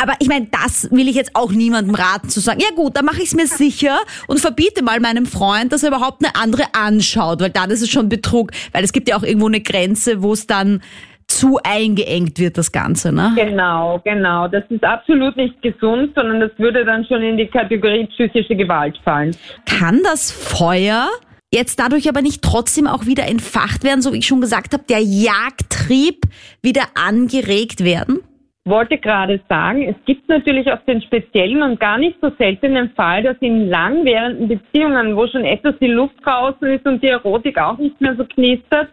Aber 0.00 0.12
ich 0.20 0.28
meine, 0.28 0.46
das 0.46 0.88
will 0.92 1.08
ich 1.08 1.16
jetzt 1.16 1.34
auch 1.34 1.50
niemandem 1.50 1.96
raten 1.96 2.28
zu 2.28 2.38
sagen. 2.38 2.60
Ja 2.60 2.68
gut, 2.76 2.96
dann 2.96 3.04
mache 3.04 3.18
ich 3.18 3.24
es 3.24 3.34
mir 3.34 3.48
sicher 3.48 3.98
und 4.28 4.38
verbiete 4.38 4.84
mal 4.84 5.00
meinem 5.00 5.26
Freund, 5.26 5.72
dass 5.72 5.82
er 5.82 5.88
überhaupt 5.88 6.24
eine 6.24 6.36
andere 6.40 6.66
anschaut, 6.72 7.40
weil 7.40 7.50
dann 7.50 7.72
ist 7.72 7.82
es 7.82 7.90
schon 7.90 8.08
Betrug. 8.08 8.52
Weil 8.70 8.84
es 8.84 8.92
gibt 8.92 9.08
ja 9.08 9.16
auch 9.16 9.24
irgendwo 9.24 9.48
eine 9.48 9.60
Grenze, 9.60 10.22
wo 10.22 10.34
es 10.34 10.46
dann 10.46 10.82
zu 11.26 11.58
eingeengt 11.64 12.38
wird, 12.38 12.56
das 12.56 12.70
Ganze, 12.70 13.12
ne? 13.12 13.32
Genau, 13.34 14.00
genau. 14.04 14.46
Das 14.46 14.62
ist 14.70 14.84
absolut 14.84 15.36
nicht 15.36 15.60
gesund, 15.62 16.12
sondern 16.14 16.38
das 16.38 16.52
würde 16.58 16.84
dann 16.84 17.04
schon 17.04 17.22
in 17.22 17.36
die 17.36 17.48
Kategorie 17.48 18.06
psychische 18.06 18.54
Gewalt 18.54 18.96
fallen. 19.04 19.36
Kann 19.66 20.00
das 20.04 20.30
Feuer 20.30 21.08
jetzt 21.52 21.78
dadurch 21.80 22.08
aber 22.08 22.22
nicht 22.22 22.42
trotzdem 22.42 22.86
auch 22.86 23.06
wieder 23.06 23.26
entfacht 23.26 23.84
werden, 23.84 24.02
so 24.02 24.12
wie 24.12 24.18
ich 24.18 24.26
schon 24.26 24.40
gesagt 24.40 24.72
habe, 24.74 24.84
der 24.88 25.00
Jagdtrieb 25.00 26.22
wieder 26.62 26.84
angeregt 26.94 27.84
werden? 27.84 28.20
wollte 28.68 28.98
gerade 28.98 29.40
sagen, 29.48 29.82
es 29.82 29.96
gibt 30.04 30.28
natürlich 30.28 30.70
auch 30.70 30.80
den 30.86 31.00
speziellen 31.02 31.62
und 31.62 31.80
gar 31.80 31.98
nicht 31.98 32.18
so 32.20 32.30
seltenen 32.38 32.90
Fall, 32.90 33.22
dass 33.22 33.36
in 33.40 33.68
langwährenden 33.68 34.48
Beziehungen, 34.48 35.16
wo 35.16 35.26
schon 35.26 35.44
etwas 35.44 35.74
die 35.80 35.88
Luft 35.88 36.14
draußen 36.24 36.68
ist 36.68 36.86
und 36.86 37.02
die 37.02 37.08
Erotik 37.08 37.58
auch 37.58 37.78
nicht 37.78 38.00
mehr 38.00 38.14
so 38.16 38.24
knistert, 38.24 38.88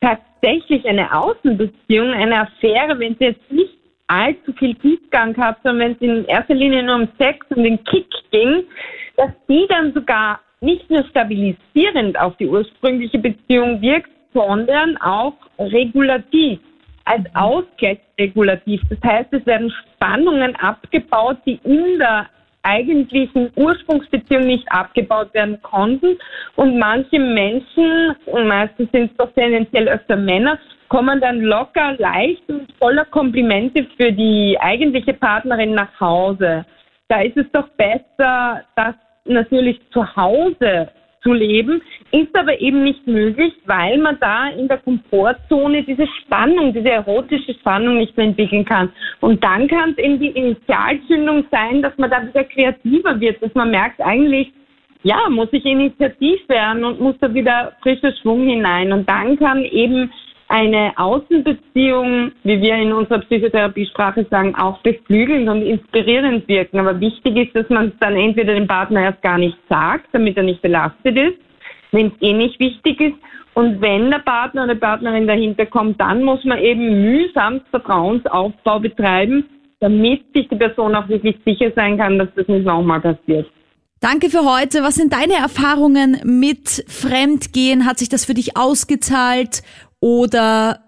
tatsächlich 0.00 0.84
eine 0.86 1.14
Außenbeziehung, 1.14 2.10
eine 2.10 2.40
Affäre, 2.40 2.98
wenn 2.98 3.16
sie 3.18 3.26
jetzt 3.26 3.52
nicht 3.52 3.74
allzu 4.08 4.52
viel 4.54 4.74
Tiefgang 4.76 5.36
hat, 5.36 5.58
sondern 5.62 5.90
wenn 5.90 5.92
es 5.92 6.00
in 6.00 6.24
erster 6.24 6.54
Linie 6.54 6.82
nur 6.82 6.96
um 6.96 7.08
Sex 7.18 7.46
und 7.50 7.62
den 7.62 7.82
Kick 7.84 8.06
ging, 8.32 8.64
dass 9.16 9.30
die 9.48 9.66
dann 9.68 9.92
sogar 9.92 10.40
nicht 10.60 10.90
nur 10.90 11.04
stabilisierend 11.04 12.18
auf 12.18 12.36
die 12.36 12.48
ursprüngliche 12.48 13.18
Beziehung 13.18 13.80
wirkt, 13.80 14.10
sondern 14.34 14.96
auch 14.98 15.34
regulativ, 15.58 16.60
als 17.04 17.24
Ausgleichsregulativ. 17.34 18.80
Das 18.88 18.98
heißt, 19.02 19.32
es 19.32 19.44
werden 19.46 19.72
Spannungen 19.94 20.54
abgebaut, 20.56 21.38
die 21.46 21.58
in 21.64 21.98
der 21.98 22.28
eigentlichen 22.62 23.50
Ursprungsbeziehung 23.56 24.46
nicht 24.46 24.70
abgebaut 24.70 25.32
werden 25.34 25.60
konnten. 25.62 26.18
Und 26.56 26.78
manche 26.78 27.18
Menschen, 27.18 28.14
meistens 28.46 28.90
sind 28.92 29.10
es 29.10 29.16
doch 29.16 29.32
tendenziell 29.32 29.88
öfter 29.88 30.16
Männer, 30.16 30.58
kommen 30.88 31.20
dann 31.20 31.40
locker, 31.40 31.94
leicht 31.98 32.42
und 32.48 32.70
voller 32.78 33.06
Komplimente 33.06 33.86
für 33.96 34.12
die 34.12 34.58
eigentliche 34.60 35.14
Partnerin 35.14 35.74
nach 35.74 35.98
Hause. 35.98 36.66
Da 37.08 37.22
ist 37.22 37.36
es 37.36 37.46
doch 37.52 37.68
besser, 37.70 38.62
das 38.76 38.94
natürlich 39.30 39.80
zu 39.92 40.16
Hause 40.16 40.88
zu 41.22 41.32
leben, 41.32 41.82
ist 42.12 42.34
aber 42.34 42.60
eben 42.60 42.82
nicht 42.82 43.06
möglich, 43.06 43.52
weil 43.66 43.98
man 43.98 44.18
da 44.20 44.48
in 44.48 44.68
der 44.68 44.78
Komfortzone 44.78 45.82
diese 45.82 46.06
Spannung, 46.22 46.72
diese 46.72 46.90
erotische 46.90 47.54
Spannung 47.54 47.98
nicht 47.98 48.16
mehr 48.16 48.26
entwickeln 48.26 48.64
kann. 48.64 48.90
Und 49.20 49.42
dann 49.44 49.68
kann 49.68 49.90
es 49.90 49.98
eben 49.98 50.18
die 50.18 50.28
Initialzündung 50.28 51.44
sein, 51.50 51.82
dass 51.82 51.96
man 51.98 52.10
da 52.10 52.26
wieder 52.26 52.44
kreativer 52.44 53.20
wird, 53.20 53.42
dass 53.42 53.54
man 53.54 53.70
merkt, 53.70 54.00
eigentlich, 54.00 54.52
ja, 55.02 55.28
muss 55.28 55.48
ich 55.52 55.64
initiativ 55.64 56.46
werden 56.48 56.84
und 56.84 57.00
muss 57.00 57.16
da 57.20 57.32
wieder 57.32 57.72
frischer 57.82 58.12
Schwung 58.20 58.46
hinein. 58.46 58.92
Und 58.92 59.08
dann 59.08 59.38
kann 59.38 59.64
eben 59.64 60.10
eine 60.50 60.92
Außenbeziehung, 60.96 62.32
wie 62.42 62.60
wir 62.60 62.74
in 62.74 62.92
unserer 62.92 63.20
Psychotherapiesprache 63.20 64.26
sagen, 64.30 64.56
auch 64.56 64.80
beflügelnd 64.80 65.48
und 65.48 65.62
inspirierend 65.62 66.46
wirken. 66.48 66.80
Aber 66.80 66.98
wichtig 66.98 67.36
ist, 67.36 67.54
dass 67.54 67.68
man 67.70 67.88
es 67.88 67.92
dann 68.00 68.16
entweder 68.16 68.54
dem 68.54 68.66
Partner 68.66 69.02
erst 69.02 69.22
gar 69.22 69.38
nicht 69.38 69.56
sagt, 69.68 70.06
damit 70.12 70.36
er 70.36 70.42
nicht 70.42 70.60
belastet 70.60 71.16
ist, 71.16 71.38
wenn 71.92 72.08
es 72.08 72.12
eh 72.20 72.32
nicht 72.32 72.58
wichtig 72.58 73.00
ist. 73.00 73.14
Und 73.54 73.80
wenn 73.80 74.10
der 74.10 74.18
Partner 74.18 74.64
oder 74.64 74.74
die 74.74 74.80
Partnerin 74.80 75.28
dahinter 75.28 75.66
kommt, 75.66 76.00
dann 76.00 76.24
muss 76.24 76.44
man 76.44 76.58
eben 76.58 77.02
mühsam 77.02 77.60
Vertrauensaufbau 77.70 78.80
betreiben, 78.80 79.44
damit 79.78 80.24
sich 80.34 80.48
die 80.48 80.56
Person 80.56 80.96
auch 80.96 81.08
wirklich 81.08 81.36
sicher 81.44 81.70
sein 81.76 81.96
kann, 81.96 82.18
dass 82.18 82.28
das 82.34 82.48
nicht 82.48 82.66
nochmal 82.66 83.00
passiert. 83.00 83.48
Danke 84.00 84.30
für 84.30 84.44
heute. 84.44 84.82
Was 84.82 84.94
sind 84.94 85.12
deine 85.12 85.34
Erfahrungen 85.34 86.20
mit 86.24 86.84
Fremdgehen? 86.88 87.86
Hat 87.86 87.98
sich 87.98 88.08
das 88.08 88.24
für 88.24 88.34
dich 88.34 88.56
ausgezahlt 88.56 89.62
oder 90.00 90.80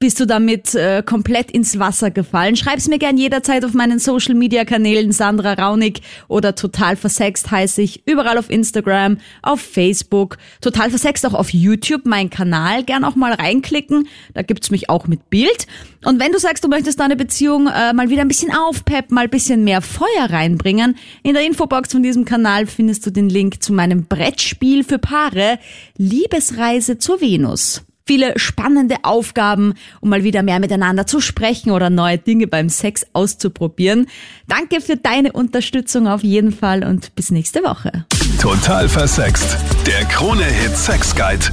bist 0.00 0.20
du 0.20 0.26
damit 0.26 0.76
äh, 0.76 1.02
komplett 1.04 1.50
ins 1.50 1.76
Wasser 1.80 2.12
gefallen? 2.12 2.54
Schreib's 2.54 2.86
mir 2.86 2.98
gern 2.98 3.16
jederzeit 3.16 3.64
auf 3.64 3.74
meinen 3.74 3.98
Social 3.98 4.36
Media 4.36 4.64
Kanälen 4.64 5.10
Sandra 5.10 5.54
Raunig 5.54 6.02
oder 6.28 6.54
Total 6.54 6.94
Versext 6.94 7.50
heiße 7.50 7.82
ich 7.82 8.06
überall 8.06 8.38
auf 8.38 8.48
Instagram, 8.48 9.18
auf 9.42 9.60
Facebook, 9.60 10.38
Total 10.60 10.90
Versext 10.90 11.26
auch 11.26 11.34
auf 11.34 11.52
YouTube, 11.52 12.02
mein 12.04 12.30
Kanal, 12.30 12.84
gern 12.84 13.02
auch 13.02 13.16
mal 13.16 13.32
reinklicken, 13.32 14.06
da 14.34 14.42
gibt's 14.42 14.70
mich 14.70 14.88
auch 14.88 15.08
mit 15.08 15.30
Bild. 15.30 15.66
Und 16.04 16.20
wenn 16.20 16.30
du 16.30 16.38
sagst, 16.38 16.62
du 16.62 16.68
möchtest 16.68 17.00
deine 17.00 17.16
Beziehung 17.16 17.66
äh, 17.66 17.92
mal 17.92 18.08
wieder 18.08 18.22
ein 18.22 18.28
bisschen 18.28 18.54
aufpeppen, 18.54 19.16
mal 19.16 19.24
ein 19.24 19.30
bisschen 19.30 19.64
mehr 19.64 19.82
Feuer 19.82 20.30
reinbringen, 20.30 20.96
in 21.24 21.34
der 21.34 21.44
Infobox 21.44 21.90
von 21.90 22.04
diesem 22.04 22.24
Kanal 22.24 22.66
findest 22.66 23.04
du 23.04 23.10
den 23.10 23.28
Link 23.28 23.64
zu 23.64 23.72
meinem 23.72 24.04
Brettspiel 24.04 24.84
für 24.84 25.00
Paare, 25.00 25.58
Liebesreise 25.96 26.98
zur 26.98 27.20
Venus. 27.20 27.82
Viele 28.08 28.38
spannende 28.38 28.96
Aufgaben, 29.02 29.74
um 30.00 30.08
mal 30.08 30.24
wieder 30.24 30.42
mehr 30.42 30.60
miteinander 30.60 31.06
zu 31.06 31.20
sprechen 31.20 31.70
oder 31.70 31.90
neue 31.90 32.16
Dinge 32.16 32.46
beim 32.46 32.70
Sex 32.70 33.04
auszuprobieren. 33.12 34.06
Danke 34.46 34.80
für 34.80 34.96
deine 34.96 35.32
Unterstützung 35.32 36.08
auf 36.08 36.24
jeden 36.24 36.52
Fall 36.52 36.84
und 36.84 37.14
bis 37.14 37.30
nächste 37.30 37.62
Woche. 37.62 38.06
Total 38.40 38.88
versext. 38.88 39.58
Der 39.86 40.06
Krone-Hit 40.06 40.74
Sex 40.74 41.14
Guide. 41.14 41.46